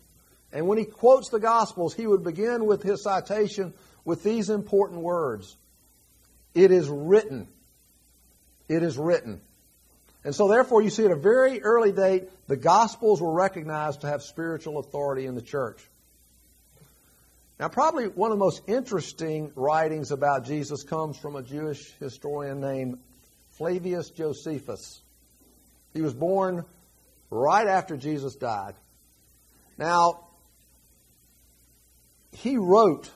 And 0.52 0.68
when 0.68 0.78
he 0.78 0.86
quotes 0.86 1.30
the 1.30 1.40
Gospels, 1.40 1.94
he 1.94 2.08
would 2.08 2.24
begin 2.24 2.66
with 2.66 2.84
his 2.84 3.04
citation 3.04 3.74
with 4.06 4.24
these 4.24 4.50
important 4.50 5.02
words 5.02 5.56
It 6.54 6.72
is 6.72 6.90
written. 6.90 7.48
It 8.70 8.84
is 8.84 8.98
written. 8.98 9.42
And 10.28 10.36
so, 10.36 10.50
therefore, 10.50 10.82
you 10.82 10.90
see 10.90 11.06
at 11.06 11.12
a 11.12 11.16
very 11.16 11.62
early 11.62 11.94
date, 11.94 12.28
the 12.48 12.58
Gospels 12.58 13.22
were 13.22 13.32
recognized 13.32 14.02
to 14.02 14.08
have 14.08 14.22
spiritual 14.22 14.78
authority 14.78 15.26
in 15.26 15.36
the 15.36 15.42
church. 15.42 15.82
Now, 17.58 17.70
probably 17.70 18.10
one 18.10 18.34
of 18.34 18.38
the 18.38 18.44
most 18.44 18.62
interesting 18.68 19.54
writings 19.56 20.12
about 20.12 20.44
Jesus 20.44 20.84
comes 20.84 21.18
from 21.18 21.38
a 21.38 21.44
Jewish 21.44 21.94
historian 22.02 22.60
named 22.60 23.00
Flavius 23.52 24.10
Josephus. 24.10 25.02
He 25.94 26.02
was 26.02 26.14
born 26.14 26.66
right 27.30 27.68
after 27.68 27.96
Jesus 27.96 28.36
died. 28.36 28.74
Now, 29.78 30.28
he 32.34 32.58
wrote 32.58 33.10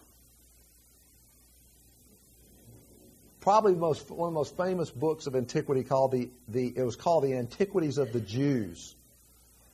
probably 3.41 3.73
most, 3.73 4.09
one 4.09 4.29
of 4.29 4.33
the 4.33 4.39
most 4.39 4.55
famous 4.55 4.89
books 4.89 5.27
of 5.27 5.35
antiquity 5.35 5.83
called 5.83 6.11
the, 6.11 6.29
the 6.47 6.71
it 6.75 6.83
was 6.83 6.95
called 6.95 7.23
the 7.23 7.33
Antiquities 7.33 7.97
of 7.97 8.13
the 8.13 8.21
Jews. 8.21 8.95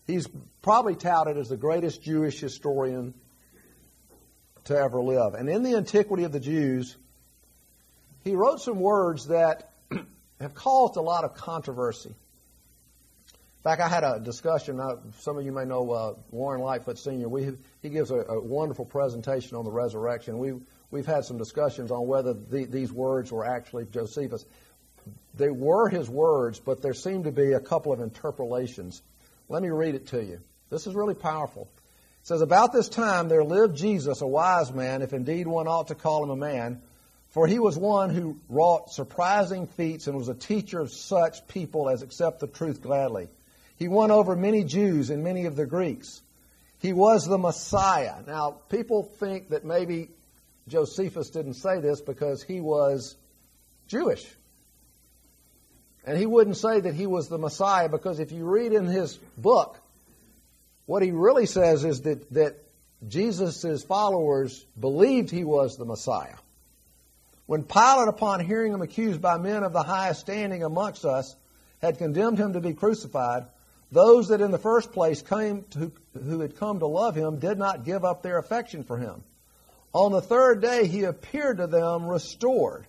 He's 0.07 0.27
probably 0.61 0.95
touted 0.95 1.37
as 1.37 1.49
the 1.49 1.57
greatest 1.57 2.01
Jewish 2.01 2.39
historian 2.39 3.13
to 4.65 4.77
ever 4.77 5.01
live. 5.01 5.33
And 5.33 5.49
in 5.49 5.63
the 5.63 5.75
Antiquity 5.75 6.23
of 6.23 6.31
the 6.31 6.39
Jews, 6.39 6.95
he 8.23 8.35
wrote 8.35 8.61
some 8.61 8.79
words 8.79 9.27
that 9.27 9.73
have 10.39 10.55
caused 10.55 10.95
a 10.95 11.01
lot 11.01 11.25
of 11.25 11.35
controversy. 11.35 12.09
In 12.09 13.63
fact, 13.63 13.81
I 13.81 13.89
had 13.89 14.05
a 14.05 14.19
discussion. 14.21 14.79
Some 15.19 15.37
of 15.37 15.43
you 15.43 15.51
may 15.51 15.65
know 15.65 15.91
uh, 15.91 16.13
Warren 16.31 16.61
Lightfoot 16.61 16.97
Sr. 16.97 17.27
We, 17.27 17.57
he 17.81 17.89
gives 17.89 18.11
a, 18.11 18.15
a, 18.15 18.39
wonderful 18.39 18.85
presentation 18.85 19.57
on 19.57 19.65
the 19.65 19.71
resurrection. 19.71 20.37
We, 20.37 20.53
we've 20.91 21.05
had 21.05 21.25
some 21.25 21.37
discussions 21.37 21.91
on 21.91 22.07
whether 22.07 22.33
the, 22.33 22.65
these 22.65 22.91
words 22.91 23.31
were 23.31 23.45
actually 23.45 23.85
Josephus. 23.85 24.45
They 25.35 25.49
were 25.49 25.89
his 25.89 26.09
words, 26.09 26.59
but 26.59 26.81
there 26.81 26.93
seemed 26.93 27.25
to 27.25 27.31
be 27.31 27.53
a 27.53 27.59
couple 27.59 27.93
of 27.93 28.01
interpolations. 28.01 29.01
Let 29.49 29.61
me 29.61 29.69
read 29.69 29.95
it 29.95 30.07
to 30.07 30.23
you. 30.23 30.39
This 30.69 30.87
is 30.87 30.95
really 30.95 31.15
powerful. 31.15 31.69
It 32.21 32.27
says, 32.27 32.41
About 32.41 32.73
this 32.73 32.89
time 32.89 33.29
there 33.29 33.43
lived 33.43 33.77
Jesus, 33.77 34.21
a 34.21 34.27
wise 34.27 34.71
man, 34.73 35.01
if 35.01 35.13
indeed 35.13 35.47
one 35.47 35.67
ought 35.67 35.87
to 35.87 35.95
call 35.95 36.23
him 36.23 36.29
a 36.29 36.35
man, 36.35 36.81
for 37.29 37.47
he 37.47 37.59
was 37.59 37.77
one 37.77 38.09
who 38.09 38.37
wrought 38.49 38.91
surprising 38.91 39.67
feats 39.67 40.07
and 40.07 40.17
was 40.17 40.29
a 40.29 40.33
teacher 40.33 40.79
of 40.79 40.91
such 40.91 41.47
people 41.47 41.89
as 41.89 42.01
accept 42.01 42.39
the 42.39 42.47
truth 42.47 42.81
gladly. 42.81 43.27
He 43.77 43.87
won 43.87 44.11
over 44.11 44.35
many 44.35 44.63
Jews 44.63 45.09
and 45.09 45.23
many 45.23 45.45
of 45.45 45.55
the 45.55 45.65
Greeks. 45.65 46.21
He 46.79 46.93
was 46.93 47.25
the 47.25 47.37
Messiah. 47.37 48.15
Now, 48.25 48.51
people 48.69 49.03
think 49.19 49.49
that 49.49 49.65
maybe 49.65 50.09
Josephus 50.67 51.29
didn't 51.29 51.55
say 51.55 51.79
this 51.79 52.01
because 52.01 52.43
he 52.43 52.59
was 52.59 53.15
Jewish. 53.87 54.25
And 56.05 56.17
he 56.17 56.25
wouldn't 56.25 56.57
say 56.57 56.79
that 56.79 56.93
he 56.93 57.05
was 57.05 57.27
the 57.27 57.37
Messiah 57.37 57.89
because 57.89 58.19
if 58.19 58.31
you 58.31 58.45
read 58.45 58.73
in 58.73 58.85
his 58.85 59.17
book, 59.37 59.77
what 60.85 61.03
he 61.03 61.11
really 61.11 61.45
says 61.45 61.83
is 61.83 62.01
that, 62.03 62.31
that 62.33 62.55
Jesus' 63.07 63.83
followers 63.83 64.65
believed 64.79 65.29
he 65.29 65.43
was 65.43 65.77
the 65.77 65.85
Messiah. 65.85 66.35
When 67.45 67.63
Pilate, 67.63 68.09
upon 68.09 68.45
hearing 68.45 68.73
him 68.73 68.81
accused 68.81 69.21
by 69.21 69.37
men 69.37 69.63
of 69.63 69.73
the 69.73 69.83
highest 69.83 70.21
standing 70.21 70.63
amongst 70.63 71.05
us, 71.05 71.35
had 71.81 71.97
condemned 71.97 72.37
him 72.37 72.53
to 72.53 72.61
be 72.61 72.73
crucified, 72.73 73.45
those 73.91 74.29
that 74.29 74.41
in 74.41 74.51
the 74.51 74.57
first 74.57 74.91
place 74.91 75.21
came 75.21 75.63
to, 75.71 75.91
who 76.13 76.41
had 76.41 76.57
come 76.57 76.79
to 76.79 76.87
love 76.87 77.15
him 77.15 77.39
did 77.39 77.57
not 77.57 77.85
give 77.85 78.03
up 78.03 78.21
their 78.21 78.37
affection 78.37 78.83
for 78.83 78.97
him. 78.97 79.23
On 79.93 80.11
the 80.11 80.21
third 80.21 80.61
day 80.61 80.87
he 80.87 81.03
appeared 81.03 81.57
to 81.57 81.67
them 81.67 82.07
restored 82.07 82.85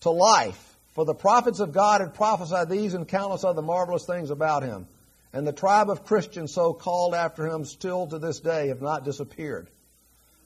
to 0.00 0.10
life, 0.10 0.76
for 0.94 1.04
the 1.04 1.14
prophets 1.14 1.60
of 1.60 1.72
God 1.72 2.00
had 2.00 2.14
prophesied 2.14 2.68
these 2.68 2.94
and 2.94 3.06
countless 3.06 3.44
other 3.44 3.62
marvelous 3.62 4.06
things 4.06 4.30
about 4.30 4.62
him. 4.62 4.86
And 5.32 5.46
the 5.46 5.52
tribe 5.52 5.90
of 5.90 6.06
Christians 6.06 6.54
so 6.54 6.72
called 6.72 7.14
after 7.14 7.46
him 7.46 7.64
still 7.64 8.06
to 8.06 8.18
this 8.18 8.40
day 8.40 8.68
have 8.68 8.80
not 8.80 9.04
disappeared. 9.04 9.68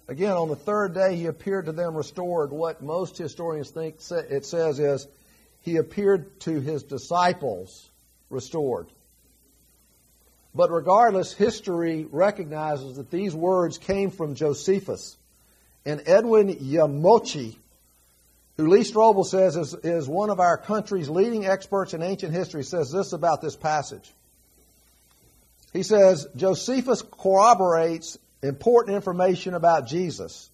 Again, 0.09 0.33
on 0.33 0.49
the 0.49 0.57
third 0.57 0.93
day 0.93 1.15
he 1.15 1.27
appeared 1.27 1.67
to 1.67 1.73
them 1.73 1.97
restored. 1.97 2.51
What 2.51 2.83
most 2.83 3.17
historians 3.17 3.71
think 3.71 3.97
it 4.11 4.45
says 4.45 4.81
is 4.81 5.07
he 5.63 5.77
appeared 5.77 6.41
to 6.41 6.61
his 6.61 6.83
disciples 6.83 7.89
restored. 8.29 8.89
But 10.53 10.73
regardless, 10.73 11.33
history 11.33 12.09
recognizes 12.11 12.97
that 12.97 13.13
these 13.13 13.37
words 13.37 13.79
came 13.79 14.11
from 14.11 14.35
Josephus. 14.35 15.17
And 15.87 16.03
Edwin 16.07 16.55
Yamauchi, 16.57 17.57
who 18.57 18.69
Lee 18.69 18.81
Strobel 18.81 19.25
says 19.25 19.57
is, 19.57 19.75
is 19.75 20.09
one 20.09 20.31
of 20.31 20.41
our 20.41 20.59
country's 20.59 21.09
leading 21.09 21.47
experts 21.47 21.95
in 21.95 22.03
ancient 22.03 22.33
history, 22.33 22.63
says 22.63 22.91
this 22.91 23.13
about 23.13 23.41
this 23.41 23.57
passage. 23.57 24.13
He 25.73 25.83
says, 25.83 26.27
Josephus 26.37 27.03
corroborates 27.03 28.19
important 28.43 28.97
information 28.97 29.55
about 29.55 29.87
Jesus 29.87 30.51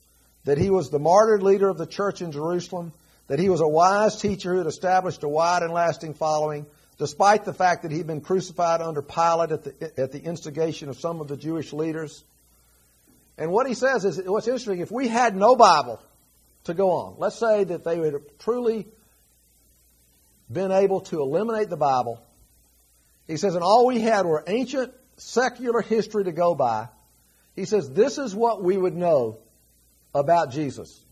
that 0.46 0.58
he 0.58 0.70
was 0.70 0.90
the 0.90 0.98
martyred 0.98 1.42
leader 1.42 1.68
of 1.68 1.76
the 1.76 1.86
church 1.86 2.22
in 2.22 2.32
Jerusalem, 2.32 2.92
that 3.26 3.40
he 3.40 3.48
was 3.48 3.60
a 3.60 3.68
wise 3.68 4.20
teacher 4.20 4.52
who 4.52 4.58
had 4.58 4.68
established 4.68 5.24
a 5.24 5.28
wide 5.28 5.62
and 5.62 5.72
lasting 5.72 6.14
following, 6.14 6.66
despite 6.98 7.44
the 7.44 7.52
fact 7.52 7.82
that 7.82 7.90
he'd 7.90 8.06
been 8.06 8.20
crucified 8.20 8.80
under 8.80 9.02
Pilate 9.02 9.50
at 9.50 9.64
the, 9.64 10.00
at 10.00 10.12
the 10.12 10.22
instigation 10.22 10.88
of 10.88 10.98
some 10.98 11.20
of 11.20 11.26
the 11.26 11.36
Jewish 11.36 11.72
leaders. 11.72 12.22
And 13.38 13.50
what 13.50 13.66
he 13.66 13.74
says 13.74 14.04
is 14.04 14.20
what's 14.24 14.46
interesting, 14.46 14.80
if 14.80 14.90
we 14.90 15.08
had 15.08 15.36
no 15.36 15.56
Bible 15.56 16.00
to 16.64 16.74
go 16.74 16.90
on, 16.90 17.16
let's 17.18 17.38
say 17.38 17.64
that 17.64 17.84
they 17.84 17.98
had 17.98 18.14
truly 18.38 18.86
been 20.50 20.72
able 20.72 21.00
to 21.02 21.20
eliminate 21.20 21.68
the 21.68 21.76
Bible, 21.76 22.22
he 23.26 23.36
says, 23.36 23.54
and 23.54 23.64
all 23.64 23.86
we 23.86 24.00
had 24.00 24.24
were 24.24 24.44
ancient 24.46 24.92
secular 25.16 25.80
history 25.80 26.24
to 26.24 26.32
go 26.32 26.54
by. 26.54 26.88
He 27.54 27.64
says, 27.64 27.90
this 27.90 28.18
is 28.18 28.34
what 28.34 28.62
we 28.62 28.76
would 28.76 28.94
know 28.94 29.38
about 30.14 30.52
Jesus. 30.52 31.04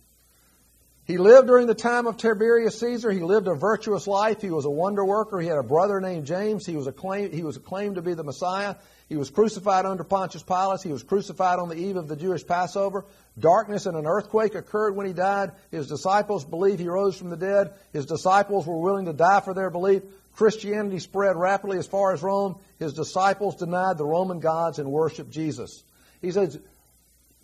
He 1.07 1.19
lived 1.19 1.49
during 1.49 1.67
the 1.67 1.75
time 1.75 2.07
of 2.07 2.17
Tiberius 2.17 2.81
Caesar. 2.81 3.11
He 3.11 3.21
lived 3.21 3.47
a 3.47 3.55
virtuous 3.55 4.07
life. 4.07 4.41
He 4.41 4.51
was 4.51 4.65
a 4.65 4.71
wonder 4.71 5.05
worker. 5.05 5.39
He 5.39 5.49
had 5.49 5.59
a 5.59 5.63
brother 5.63 6.01
named 6.01 6.27
James. 6.27 6.65
He 6.65 6.77
was, 6.77 6.87
acclaimed, 6.87 7.35
he 7.35 7.43
was 7.43 7.59
acclaimed 7.59 7.97
to 7.97 8.03
be 8.03 8.15
the 8.15 8.25
Messiah. 8.25 8.77
He 9.11 9.17
was 9.17 9.29
crucified 9.29 9.85
under 9.85 10.03
Pontius 10.03 10.43
Pilate. 10.43 10.81
He 10.83 10.93
was 10.93 11.03
crucified 11.03 11.59
on 11.59 11.69
the 11.69 11.77
eve 11.77 11.97
of 11.97 12.09
the 12.09 12.17
Jewish 12.17 12.47
Passover. 12.47 13.05
Darkness 13.39 13.85
and 13.85 13.99
an 13.99 14.07
earthquake 14.07 14.55
occurred 14.55 14.97
when 14.97 15.07
he 15.07 15.13
died. 15.13 15.53
His 15.71 15.89
disciples 15.89 16.43
believed 16.43 16.81
he 16.81 16.89
rose 16.89 17.19
from 17.19 17.29
the 17.29 17.37
dead. 17.37 17.75
His 17.93 18.07
disciples 18.07 18.67
were 18.67 18.79
willing 18.79 19.05
to 19.05 19.13
die 19.13 19.41
for 19.41 19.53
their 19.53 19.69
belief. 19.69 20.03
Christianity 20.37 21.01
spread 21.01 21.37
rapidly 21.37 21.77
as 21.77 21.87
far 21.87 22.15
as 22.15 22.23
Rome. 22.23 22.57
His 22.79 22.95
disciples 22.95 23.57
denied 23.57 23.99
the 23.99 24.07
Roman 24.07 24.41
gods 24.41 24.79
and 24.79 24.91
worshiped 24.91 25.31
Jesus. 25.31 25.85
He 26.23 26.33
says, 26.33 26.59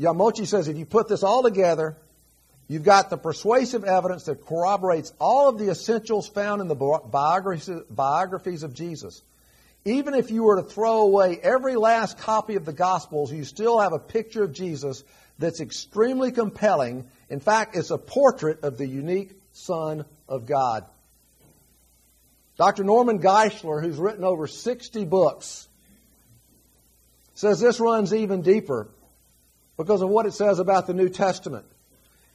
Yamauchi 0.01 0.47
says, 0.47 0.67
if 0.67 0.79
you 0.79 0.87
put 0.87 1.09
this 1.09 1.23
all 1.23 1.43
together, 1.43 1.99
You've 2.71 2.85
got 2.85 3.11
the 3.11 3.17
persuasive 3.17 3.83
evidence 3.83 4.27
that 4.27 4.47
corroborates 4.47 5.13
all 5.19 5.49
of 5.49 5.59
the 5.59 5.73
essentials 5.73 6.29
found 6.29 6.61
in 6.61 6.69
the 6.69 6.77
biographies 6.77 8.63
of 8.63 8.75
Jesus. 8.75 9.23
Even 9.85 10.15
if 10.15 10.31
you 10.31 10.45
were 10.45 10.63
to 10.63 10.69
throw 10.69 11.01
away 11.01 11.37
every 11.43 11.75
last 11.75 12.19
copy 12.19 12.55
of 12.55 12.65
the 12.65 12.73
Gospels, 12.73 13.33
you 13.33 13.43
still 13.43 13.81
have 13.81 13.93
a 13.93 13.99
picture 13.99 14.45
of 14.45 14.53
Jesus 14.53 15.03
that's 15.37 15.61
extremely 15.61 16.31
compelling. 16.31 17.09
In 17.29 17.41
fact, 17.41 17.75
it's 17.75 17.91
a 17.91 17.99
portrait 17.99 18.63
of 18.63 18.79
the 18.79 18.87
unique 18.87 19.33
Son 19.51 20.05
of 20.29 20.47
God. 20.47 20.85
Dr. 22.57 22.85
Norman 22.85 23.19
Geisler, 23.19 23.83
who's 23.83 23.97
written 23.97 24.23
over 24.23 24.47
60 24.47 25.07
books, 25.07 25.67
says 27.35 27.59
this 27.59 27.81
runs 27.81 28.15
even 28.15 28.43
deeper 28.43 28.87
because 29.77 30.03
of 30.03 30.09
what 30.09 30.27
it 30.27 30.35
says 30.35 30.61
about 30.61 30.87
the 30.87 30.95
New 30.95 31.09
Testament. 31.09 31.67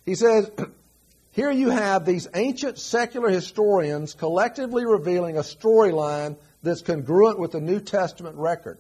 He 0.06 0.16
says, 0.16 0.50
Here 1.32 1.52
you 1.52 1.70
have 1.70 2.06
these 2.06 2.28
ancient 2.34 2.80
secular 2.80 3.30
historians 3.30 4.14
collectively 4.14 4.86
revealing 4.86 5.38
a 5.38 5.42
storyline 5.42 6.38
that's 6.64 6.82
congruent 6.82 7.40
with 7.40 7.52
the 7.52 7.60
New 7.60 7.82
Testament 7.82 8.38
record. 8.38 8.78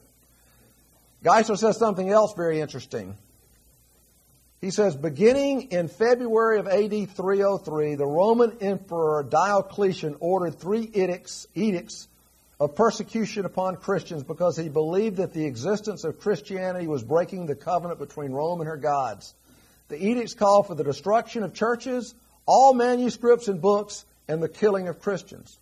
Geisler 1.24 1.58
says 1.58 1.78
something 1.78 2.10
else 2.10 2.34
very 2.34 2.62
interesting. 2.62 3.18
He 4.62 4.72
says, 4.72 4.96
beginning 4.96 5.72
in 5.72 5.90
February 5.90 6.60
of 6.60 6.68
AD 6.68 7.10
303, 7.12 7.96
the 7.96 8.06
Roman 8.06 8.58
Emperor 8.62 9.24
Diocletian 9.24 10.16
ordered 10.20 10.60
three 10.60 10.90
edicts, 10.94 11.46
edicts 11.56 12.08
of 12.60 12.76
persecution 12.76 13.46
upon 13.46 13.76
Christians 13.76 14.24
because 14.24 14.56
he 14.56 14.70
believed 14.70 15.18
that 15.18 15.34
the 15.34 15.46
existence 15.46 16.04
of 16.04 16.20
Christianity 16.20 16.88
was 16.88 17.04
breaking 17.04 17.48
the 17.48 17.56
covenant 17.56 18.00
between 18.00 18.32
Rome 18.32 18.62
and 18.62 18.70
her 18.70 18.78
gods. 18.78 19.36
The 19.88 20.04
edicts 20.04 20.34
call 20.34 20.64
for 20.64 20.76
the 20.76 20.84
destruction 20.84 21.44
of 21.44 21.54
churches, 21.54 22.16
all 22.46 22.74
manuscripts 22.74 23.48
and 23.48 23.62
books, 23.62 24.06
and 24.28 24.42
the 24.42 24.50
killing 24.50 24.88
of 24.88 25.00
Christians. 25.00 25.60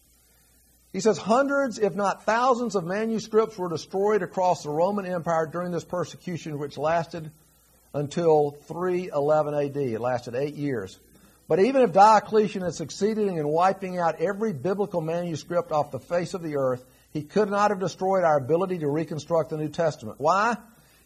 He 0.93 0.99
says 0.99 1.17
hundreds, 1.17 1.79
if 1.79 1.95
not 1.95 2.23
thousands, 2.23 2.75
of 2.75 2.86
manuscripts 2.86 3.57
were 3.57 3.67
destroyed 3.67 4.21
across 4.21 4.63
the 4.63 4.69
Roman 4.69 5.05
Empire 5.05 5.47
during 5.47 5.71
this 5.71 5.83
persecution, 5.83 6.59
which 6.59 6.77
lasted 6.77 7.31
until 7.93 8.51
311 8.51 9.53
AD. 9.53 9.77
It 9.77 9.99
lasted 9.99 10.36
eight 10.36 10.53
years. 10.53 10.99
But 11.47 11.59
even 11.59 11.81
if 11.81 11.91
Diocletian 11.91 12.62
had 12.62 12.73
succeeded 12.73 13.27
in 13.27 13.47
wiping 13.47 13.97
out 13.97 14.21
every 14.21 14.53
biblical 14.53 15.01
manuscript 15.01 15.71
off 15.71 15.91
the 15.91 15.99
face 15.99 16.33
of 16.33 16.41
the 16.41 16.57
earth, 16.57 16.86
he 17.12 17.23
could 17.23 17.49
not 17.49 17.71
have 17.71 17.79
destroyed 17.79 18.23
our 18.23 18.38
ability 18.38 18.79
to 18.79 18.88
reconstruct 18.88 19.49
the 19.49 19.57
New 19.57 19.69
Testament. 19.69 20.19
Why? 20.19 20.57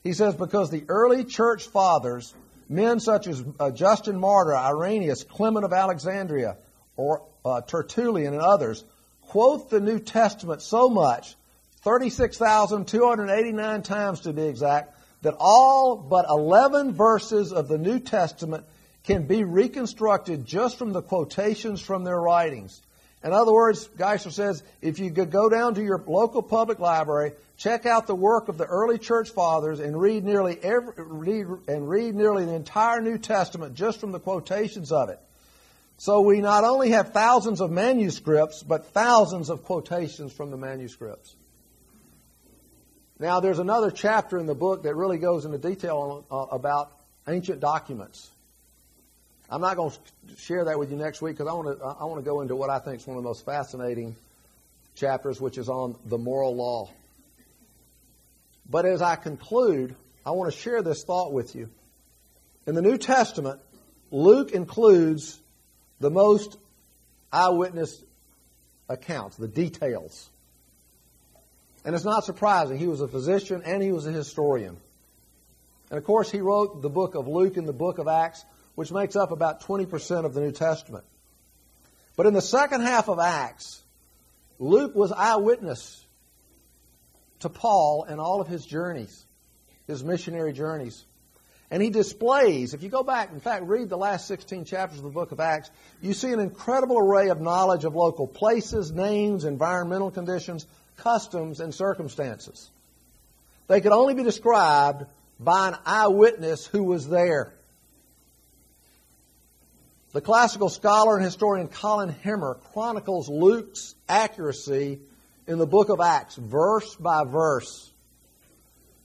He 0.03 0.13
says 0.13 0.36
because 0.36 0.69
the 0.69 0.86
early 0.88 1.23
church 1.23 1.67
fathers 1.67 2.34
Men 2.69 2.99
such 2.99 3.27
as 3.27 3.43
uh, 3.60 3.71
Justin 3.71 4.19
Martyr, 4.19 4.56
Irenaeus, 4.56 5.23
Clement 5.23 5.65
of 5.65 5.73
Alexandria, 5.73 6.58
or 6.95 7.23
uh, 7.45 7.62
Tertullian 7.62 8.34
and 8.34 8.41
others 8.41 8.84
quote 9.27 9.69
the 9.69 9.80
New 9.80 9.99
Testament 9.99 10.62
so 10.62 10.89
much, 10.89 11.36
36,289 11.82 13.84
times 13.84 14.21
to 14.21 14.34
be 14.34 14.43
exact, 14.43 14.95
that 15.21 15.36
all 15.39 15.97
but 15.97 16.25
11 16.30 16.93
verses 16.93 17.51
of 17.51 17.67
the 17.67 17.77
New 17.77 17.99
Testament 17.99 18.65
can 19.03 19.27
be 19.27 19.43
reconstructed 19.43 20.45
just 20.45 20.77
from 20.77 20.93
the 20.93 21.01
quotations 21.01 21.82
from 21.82 22.03
their 22.03 22.19
writings. 22.19 22.82
In 23.23 23.34
other 23.34 23.51
words, 23.51 23.88
Geisler 23.97 24.32
says, 24.32 24.63
if 24.82 24.99
you 24.99 25.12
could 25.12 25.32
go 25.32 25.49
down 25.49 25.75
to 25.75 25.84
your 25.84 26.01
local 26.06 26.43
public 26.43 26.80
library, 26.80 27.34
check 27.58 27.86
out 27.86 28.06
the 28.06 28.15
work 28.15 28.47
of 28.47 28.58
the 28.58 28.65
early 28.65 28.99
church 28.99 29.32
fathers, 29.32 29.80
and 29.80 29.99
read 29.99 30.23
nearly 30.23 30.58
every, 30.62 30.93
read, 30.97 31.47
and 31.67 31.89
read 31.89 32.13
nearly 32.13 32.45
the 32.45 32.53
entire 32.53 33.01
New 33.01 33.17
Testament 33.17 33.73
just 33.73 33.99
from 33.99 34.12
the 34.12 34.19
quotations 34.19 34.91
of 34.91 35.10
it. 35.10 35.19
So 35.97 36.21
we 36.21 36.41
not 36.41 36.63
only 36.63 36.91
have 36.91 37.12
thousands 37.12 37.60
of 37.60 37.71
manuscripts, 37.71 38.62
but 38.62 38.86
thousands 38.93 39.49
of 39.49 39.63
quotations 39.63 40.32
from 40.32 40.51
the 40.51 40.58
manuscripts. 40.58 41.36
Now, 43.19 43.39
there's 43.39 43.58
another 43.58 43.89
chapter 43.89 44.38
in 44.38 44.45
the 44.45 44.53
book 44.53 44.84
that 44.84 44.95
really 44.95 45.17
goes 45.17 45.43
into 45.43 45.58
detail 45.58 46.25
on, 46.30 46.39
uh, 46.39 46.56
about 46.56 46.91
ancient 47.27 47.60
documents. 47.60 48.30
I'm 49.49 49.62
not 49.62 49.77
going 49.77 49.91
to 49.91 50.36
share 50.38 50.65
that 50.65 50.77
with 50.77 50.91
you 50.91 50.97
next 50.97 51.21
week 51.21 51.38
because 51.38 51.47
I 51.47 51.53
want 51.53 51.79
to 51.79 51.86
I 51.86 52.03
want 52.03 52.19
to 52.19 52.25
go 52.25 52.41
into 52.41 52.55
what 52.55 52.69
I 52.69 52.79
think 52.79 52.99
is 52.99 53.07
one 53.07 53.17
of 53.17 53.23
the 53.23 53.29
most 53.29 53.45
fascinating 53.45 54.15
chapters, 54.95 55.39
which 55.39 55.57
is 55.57 55.69
on 55.69 55.95
the 56.05 56.17
moral 56.17 56.55
law. 56.55 56.89
But 58.69 58.86
as 58.86 59.01
I 59.01 59.15
conclude, 59.15 59.95
I 60.25 60.31
want 60.31 60.51
to 60.51 60.57
share 60.57 60.81
this 60.81 61.03
thought 61.05 61.31
with 61.31 61.55
you. 61.55 61.69
In 62.65 62.75
the 62.75 62.81
New 62.81 62.97
Testament, 62.97 63.62
Luke 64.12 64.51
includes 64.51 65.39
the 66.01 66.10
most 66.10 66.57
eyewitness 67.31 68.03
accounts, 68.89 69.38
the 69.38 69.47
details. 69.47 70.29
And 71.86 71.95
it's 71.95 72.03
not 72.03 72.25
surprising. 72.25 72.77
He 72.77 72.88
was 72.88 72.99
a 72.99 73.07
physician 73.07 73.62
and 73.63 73.81
he 73.81 73.93
was 73.93 74.05
a 74.05 74.12
historian. 74.12 74.75
And 75.89 75.97
of 75.97 76.03
course, 76.03 76.29
he 76.29 76.41
wrote 76.41 76.81
the 76.81 76.89
book 76.89 77.15
of 77.15 77.29
Luke 77.29 77.55
and 77.55 77.65
the 77.65 77.73
book 77.73 77.97
of 77.97 78.10
Acts 78.10 78.43
which 78.78 78.92
makes 78.92 79.16
up 79.16 79.32
about 79.32 79.63
20% 79.63 80.24
of 80.24 80.36
the 80.36 80.40
New 80.40 80.52
Testament. 80.52 81.04
But 82.16 82.28
in 82.28 82.36
the 82.36 82.44
second 82.44 82.82
half 82.82 83.10
of 83.10 83.18
Acts, 83.18 83.82
Luke 84.60 84.94
was 84.94 85.12
eyewitness 85.12 86.06
to 87.40 87.50
Paul 87.50 88.06
and 88.08 88.22
all 88.22 88.40
of 88.40 88.48
his 88.48 88.63
journeys, 88.63 89.26
his 89.88 90.04
missionary 90.04 90.54
journeys. 90.54 91.04
And 91.72 91.82
he 91.82 91.90
displays, 91.90 92.76
if 92.76 92.84
you 92.84 92.90
go 92.90 93.02
back, 93.02 93.32
in 93.32 93.40
fact, 93.40 93.63
read 93.63 93.90
the 93.90 93.98
last 93.98 94.28
16 94.28 94.66
chapters 94.66 95.00
of 95.00 95.06
the 95.06 95.10
book 95.10 95.32
of 95.32 95.40
Acts, 95.40 95.72
you 96.00 96.13
see 96.13 96.32
an 96.32 96.40
incredible 96.40 97.00
array 97.00 97.30
of 97.30 97.42
knowledge 97.42 97.84
of 97.84 97.96
local 97.96 98.28
places, 98.28 98.92
names, 98.92 99.44
environmental 99.44 100.12
conditions, 100.12 100.68
customs, 100.98 101.62
and 101.62 101.74
circumstances. 101.74 102.70
They 103.66 103.82
could 103.82 103.92
only 103.92 104.13
be 104.13 104.22
described 104.22 105.08
by 105.40 105.70
an 105.70 105.78
eyewitness 105.84 106.68
who 106.68 106.84
was 106.84 107.10
there. 107.10 107.54
The 110.17 110.21
classical 110.21 110.69
scholar 110.69 111.15
and 111.15 111.23
historian 111.23 111.67
Colin 111.67 112.12
Hemer 112.12 112.60
chronicles 112.73 113.30
Luke's 113.30 113.93
accuracy 114.10 114.99
in 115.45 115.60
the 115.60 115.67
book 115.67 115.89
of 115.89 115.99
Acts, 116.01 116.38
verse 116.38 116.95
by 116.95 117.23
verse. 117.23 117.91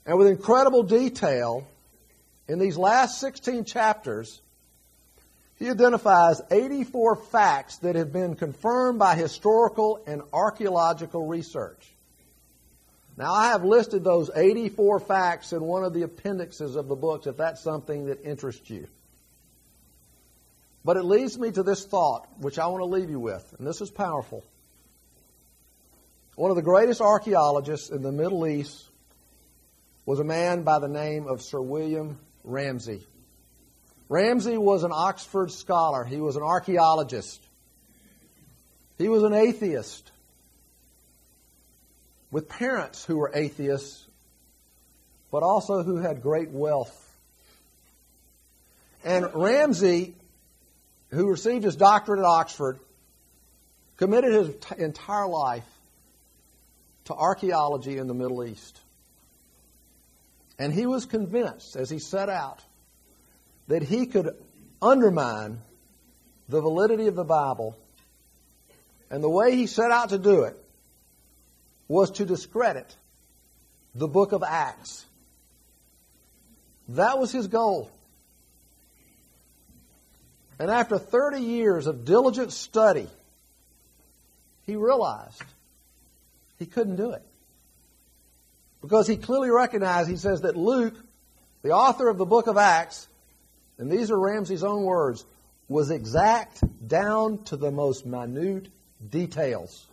And 0.07 0.16
with 0.16 0.27
incredible 0.29 0.85
detail, 0.85 1.68
in 2.48 2.59
these 2.59 2.79
last 2.79 3.20
16 3.20 3.66
chapters, 3.66 4.40
he 5.59 5.68
identifies 5.68 6.40
84 6.51 7.16
facts 7.16 7.77
that 7.81 7.94
have 7.94 8.11
been 8.11 8.35
confirmed 8.35 8.98
by 8.98 9.14
historical 9.14 10.03
and 10.07 10.22
archaeological 10.33 11.27
research. 11.27 11.94
Now, 13.18 13.35
I 13.35 13.48
have 13.48 13.64
listed 13.64 14.03
those 14.03 14.31
84 14.35 15.01
facts 15.01 15.53
in 15.53 15.61
one 15.61 15.85
of 15.85 15.92
the 15.92 16.05
appendixes 16.05 16.75
of 16.75 16.88
the 16.88 16.96
books 16.96 17.27
if 17.27 17.37
that's 17.37 17.62
something 17.62 18.07
that 18.07 18.25
interests 18.25 18.70
you. 18.70 18.88
But 20.85 20.97
it 20.97 21.05
leads 21.05 21.38
me 21.38 21.51
to 21.53 21.62
this 21.62 21.85
thought, 21.85 22.27
which 22.38 22.59
I 22.59 22.66
want 22.66 22.81
to 22.81 22.87
leave 22.87 23.09
you 23.09 23.21
with, 23.21 23.55
and 23.59 23.66
this 23.66 23.81
is 23.81 23.90
powerful. 23.90 24.42
One 26.35 26.51
of 26.51 26.57
the 26.57 26.62
greatest 26.62 27.01
archaeologists 27.01 27.90
in 27.90 28.03
the 28.03 28.11
Middle 28.11 28.47
East 28.47 28.88
was 30.07 30.18
a 30.18 30.25
man 30.25 30.62
by 30.62 30.81
the 30.81 30.88
name 30.88 31.29
of 31.29 31.42
Sir 31.42 31.61
William 31.61 32.18
Ramsay. 32.42 33.07
Ramsay 34.09 34.57
was 34.57 34.83
an 34.83 34.90
Oxford 34.92 35.53
scholar, 35.53 36.05
he 36.05 36.21
was 36.21 36.37
an 36.37 36.42
archaeologist, 36.42 37.40
he 38.99 39.09
was 39.09 39.23
an 39.23 39.35
atheist 39.35 40.11
with 42.31 42.49
parents 42.49 43.05
who 43.05 43.18
were 43.18 43.31
atheists, 43.35 44.07
but 45.31 45.42
also 45.42 45.83
who 45.83 45.97
had 45.97 46.23
great 46.23 46.51
wealth. 46.51 46.99
And 49.05 49.29
Ramsay 49.35 50.14
who 51.12 51.29
received 51.29 51.64
his 51.64 51.77
doctorate 51.77 52.20
at 52.20 52.25
Oxford, 52.25 52.79
committed 53.98 54.33
his 54.33 54.48
t- 54.57 54.83
entire 54.83 55.29
life 55.29 55.66
to 57.05 57.14
archaeology 57.14 57.98
in 57.98 58.07
the 58.07 58.14
Middle 58.14 58.44
East. 58.44 58.81
And 60.59 60.72
he 60.72 60.87
was 60.87 61.05
convinced, 61.05 61.77
as 61.77 61.90
he 61.90 61.98
set 61.98 62.29
out, 62.29 62.61
that 63.68 63.83
he 63.83 64.07
could 64.07 64.37
undermine 64.81 65.61
the 66.48 66.61
validity 66.61 67.07
of 67.07 67.14
the 67.14 67.25
Bible. 67.25 67.77
And 69.11 69.22
the 69.22 69.31
way 69.31 69.55
he 69.55 69.66
set 69.66 69.90
out 69.90 70.11
to 70.11 70.18
do 70.18 70.44
it 70.44 70.57
was 71.88 72.11
to 72.12 72.25
discredit 72.25 72.97
the 73.95 74.09
book 74.09 74.32
of 74.32 74.43
Acts. 74.43 75.05
That 76.89 77.18
was 77.18 77.32
his 77.32 77.49
goal. 77.49 77.91
And 80.63 80.71
after 80.71 80.97
30 80.97 81.41
years 81.41 81.89
of 81.89 82.05
diligent 82.05 82.53
study, 82.53 83.09
he 84.65 84.77
realized 84.77 85.43
he 86.57 86.67
couldn't 86.67 86.95
do 86.95 87.11
it. 87.11 87.23
Because 88.81 89.09
he 89.09 89.17
clearly 89.17 89.51
recognized, 89.51 90.09
he 90.09 90.17
says 90.17 90.43
that 90.43 90.55
Luke, 90.57 90.95
the 91.63 91.73
author 91.73 92.09
of 92.09 92.17
the 92.17 92.25
book 92.25 92.47
of 92.47 92.59
Acts, 92.59 93.09
and 93.77 93.91
these 93.91 94.13
are 94.13 94.17
Ramsay's 94.17 94.63
own 94.63 94.85
words, 94.85 95.25
was 95.67 95.91
exact 95.91 96.63
down 96.87 97.43
to 97.47 97.57
the 97.57 97.73
most 97.73 98.07
minute 98.07 98.69
details. 99.11 99.85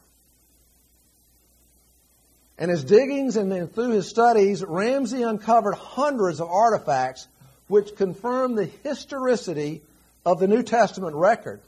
And 2.60 2.70
his 2.70 2.84
diggings 2.84 3.38
and 3.38 3.52
then 3.52 3.70
through 3.70 3.94
his 3.94 4.08
studies, 4.08 4.64
Ramsay 4.64 5.24
uncovered 5.24 5.74
hundreds 5.74 6.40
of 6.40 6.48
artifacts 6.48 7.28
which 7.66 7.96
confirmed 7.96 8.56
the 8.56 8.70
historicity 8.84 9.82
of 10.30 10.40
the 10.40 10.48
New 10.48 10.62
Testament 10.62 11.16
record. 11.16 11.60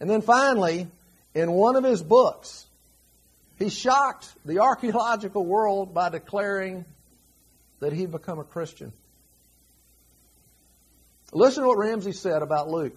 And 0.00 0.10
then 0.10 0.20
finally, 0.20 0.86
in 1.34 1.50
one 1.50 1.76
of 1.76 1.84
his 1.84 2.02
books, 2.02 2.66
He 3.60 3.68
shocked 3.68 4.26
the 4.46 4.60
archaeological 4.60 5.44
world 5.44 5.92
by 5.92 6.08
declaring 6.08 6.86
that 7.80 7.92
he'd 7.92 8.10
become 8.10 8.38
a 8.38 8.44
Christian. 8.44 8.90
Listen 11.30 11.62
to 11.62 11.68
what 11.68 11.76
Ramsay 11.76 12.12
said 12.12 12.40
about 12.40 12.70
Luke. 12.70 12.96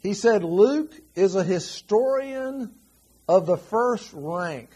He 0.00 0.14
said, 0.14 0.44
Luke 0.44 0.92
is 1.16 1.34
a 1.34 1.42
historian 1.42 2.72
of 3.28 3.46
the 3.46 3.56
first 3.56 4.08
rank. 4.12 4.70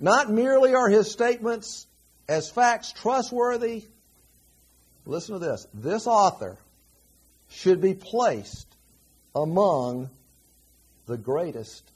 Not 0.00 0.30
merely 0.30 0.74
are 0.74 0.88
his 0.88 1.10
statements 1.10 1.86
as 2.28 2.50
facts 2.50 2.92
trustworthy. 2.92 3.84
Listen 5.04 5.34
to 5.34 5.38
this. 5.38 5.66
This 5.74 6.06
author 6.06 6.56
should 7.48 7.80
be 7.80 7.94
placed 7.94 8.66
among 9.34 10.10
the 11.06 11.16
greatest 11.16 11.90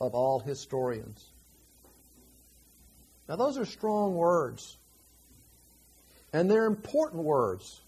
of 0.00 0.14
all 0.14 0.40
historians. 0.40 1.24
Now, 3.28 3.36
those 3.36 3.56
are 3.56 3.64
strong 3.64 4.14
words. 4.14 4.76
And 6.32 6.50
they're 6.50 6.66
important 6.66 7.24
words. 7.24 7.80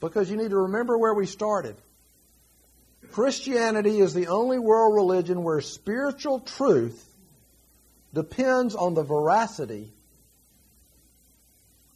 Because 0.00 0.30
you 0.30 0.36
need 0.36 0.50
to 0.50 0.58
remember 0.58 0.96
where 0.96 1.14
we 1.14 1.26
started. 1.26 1.76
Christianity 3.12 3.98
is 3.98 4.14
the 4.14 4.28
only 4.28 4.58
world 4.58 4.94
religion 4.94 5.42
where 5.42 5.60
spiritual 5.60 6.40
truth 6.40 7.02
depends 8.12 8.74
on 8.74 8.94
the 8.94 9.02
veracity 9.02 9.92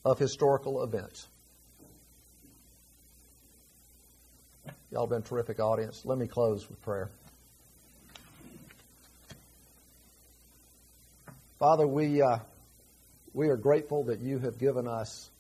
of 0.05 0.18
historical 0.18 0.82
events. 0.82 1.26
Y'all 4.93 5.07
been 5.07 5.18
a 5.18 5.24
terrific 5.24 5.61
audience. 5.61 6.05
Let 6.05 6.18
me 6.18 6.26
close 6.26 6.68
with 6.68 6.82
prayer. 6.82 7.11
Father, 11.61 11.86
we, 11.86 12.20
uh, 12.20 12.38
we 13.32 13.51
are 13.51 13.57
grateful 13.57 14.05
that 14.05 14.18
you 14.18 14.41
have 14.41 14.59
given 14.59 14.88
us 14.88 15.30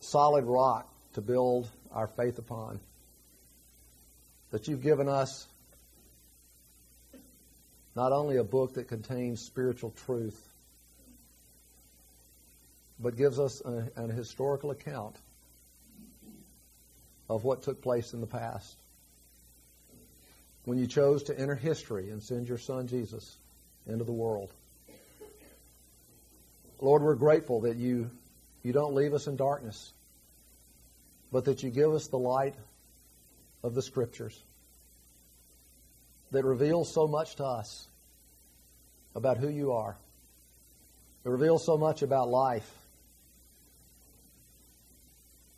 solid 0.00 0.46
rock 0.46 0.88
to 1.12 1.20
build 1.20 1.68
our 1.92 2.06
faith 2.06 2.38
upon. 2.38 2.80
That 4.50 4.66
you've 4.66 4.82
given 4.82 5.06
us 5.06 5.46
not 7.94 8.12
only 8.12 8.38
a 8.38 8.44
book 8.44 8.74
that 8.74 8.88
contains 8.88 9.42
spiritual 9.42 9.90
truth, 10.06 10.40
but 12.98 13.18
gives 13.18 13.38
us 13.38 13.60
a, 13.60 13.90
an 13.96 14.08
historical 14.08 14.70
account 14.70 15.16
of 17.30 17.44
what 17.44 17.62
took 17.62 17.80
place 17.80 18.12
in 18.12 18.20
the 18.20 18.26
past. 18.26 18.76
When 20.64 20.78
you 20.78 20.88
chose 20.88 21.22
to 21.24 21.38
enter 21.38 21.54
history 21.54 22.10
and 22.10 22.20
send 22.20 22.48
your 22.48 22.58
son 22.58 22.88
Jesus 22.88 23.38
into 23.86 24.02
the 24.02 24.12
world. 24.12 24.50
Lord, 26.80 27.02
we're 27.02 27.14
grateful 27.14 27.60
that 27.62 27.76
you, 27.76 28.10
you 28.64 28.72
don't 28.72 28.94
leave 28.94 29.14
us 29.14 29.28
in 29.28 29.36
darkness, 29.36 29.92
but 31.30 31.44
that 31.44 31.62
you 31.62 31.70
give 31.70 31.92
us 31.92 32.08
the 32.08 32.18
light 32.18 32.56
of 33.62 33.74
the 33.74 33.82
Scriptures 33.82 34.36
that 36.32 36.44
reveals 36.44 36.92
so 36.92 37.06
much 37.06 37.36
to 37.36 37.44
us 37.44 37.86
about 39.14 39.38
who 39.38 39.48
you 39.48 39.72
are. 39.72 39.96
It 41.24 41.28
reveals 41.28 41.64
so 41.64 41.76
much 41.76 42.02
about 42.02 42.28
life 42.28 42.68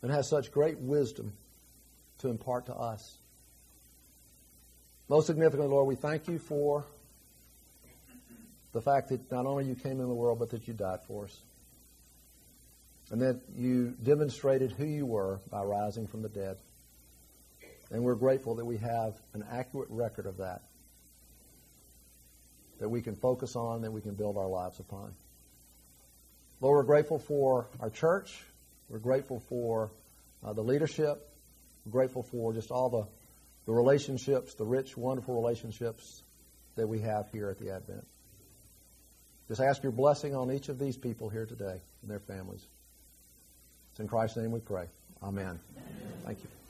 and 0.02 0.10
has 0.10 0.28
such 0.28 0.52
great 0.52 0.78
wisdom 0.78 1.32
to 2.22 2.28
impart 2.28 2.66
to 2.66 2.74
us. 2.74 3.18
Most 5.08 5.26
significantly, 5.26 5.68
Lord, 5.68 5.86
we 5.86 5.94
thank 5.94 6.26
you 6.26 6.38
for 6.38 6.86
the 8.72 8.80
fact 8.80 9.10
that 9.10 9.30
not 9.30 9.44
only 9.44 9.66
you 9.66 9.74
came 9.74 10.00
in 10.00 10.08
the 10.08 10.14
world, 10.14 10.38
but 10.38 10.50
that 10.50 10.66
you 10.66 10.74
died 10.74 11.00
for 11.06 11.24
us. 11.24 11.38
And 13.10 13.20
that 13.20 13.40
you 13.54 13.94
demonstrated 14.02 14.72
who 14.72 14.86
you 14.86 15.04
were 15.04 15.40
by 15.50 15.62
rising 15.62 16.06
from 16.06 16.22
the 16.22 16.30
dead. 16.30 16.56
And 17.90 18.02
we're 18.02 18.14
grateful 18.14 18.54
that 18.54 18.64
we 18.64 18.78
have 18.78 19.14
an 19.34 19.44
accurate 19.52 19.90
record 19.90 20.24
of 20.24 20.38
that, 20.38 20.62
that 22.80 22.88
we 22.88 23.02
can 23.02 23.16
focus 23.16 23.54
on, 23.54 23.82
that 23.82 23.92
we 23.92 24.00
can 24.00 24.14
build 24.14 24.38
our 24.38 24.48
lives 24.48 24.80
upon. 24.80 25.12
Lord, 26.62 26.76
we're 26.76 26.94
grateful 26.94 27.18
for 27.18 27.66
our 27.80 27.90
church. 27.90 28.42
We're 28.88 28.98
grateful 28.98 29.42
for 29.48 29.90
uh, 30.42 30.54
the 30.54 30.62
leadership. 30.62 31.28
Grateful 31.90 32.22
for 32.22 32.52
just 32.52 32.70
all 32.70 32.88
the, 32.88 33.06
the 33.66 33.72
relationships, 33.72 34.54
the 34.54 34.64
rich, 34.64 34.96
wonderful 34.96 35.34
relationships 35.34 36.22
that 36.76 36.86
we 36.86 37.00
have 37.00 37.28
here 37.32 37.50
at 37.50 37.58
the 37.58 37.70
Advent. 37.70 38.06
Just 39.48 39.60
ask 39.60 39.82
your 39.82 39.92
blessing 39.92 40.34
on 40.34 40.50
each 40.50 40.68
of 40.68 40.78
these 40.78 40.96
people 40.96 41.28
here 41.28 41.46
today 41.46 41.80
and 42.02 42.10
their 42.10 42.20
families. 42.20 42.64
It's 43.90 44.00
in 44.00 44.08
Christ's 44.08 44.38
name 44.38 44.52
we 44.52 44.60
pray. 44.60 44.86
Amen. 45.22 45.44
Amen. 45.44 45.60
Thank 46.24 46.38
you. 46.42 46.61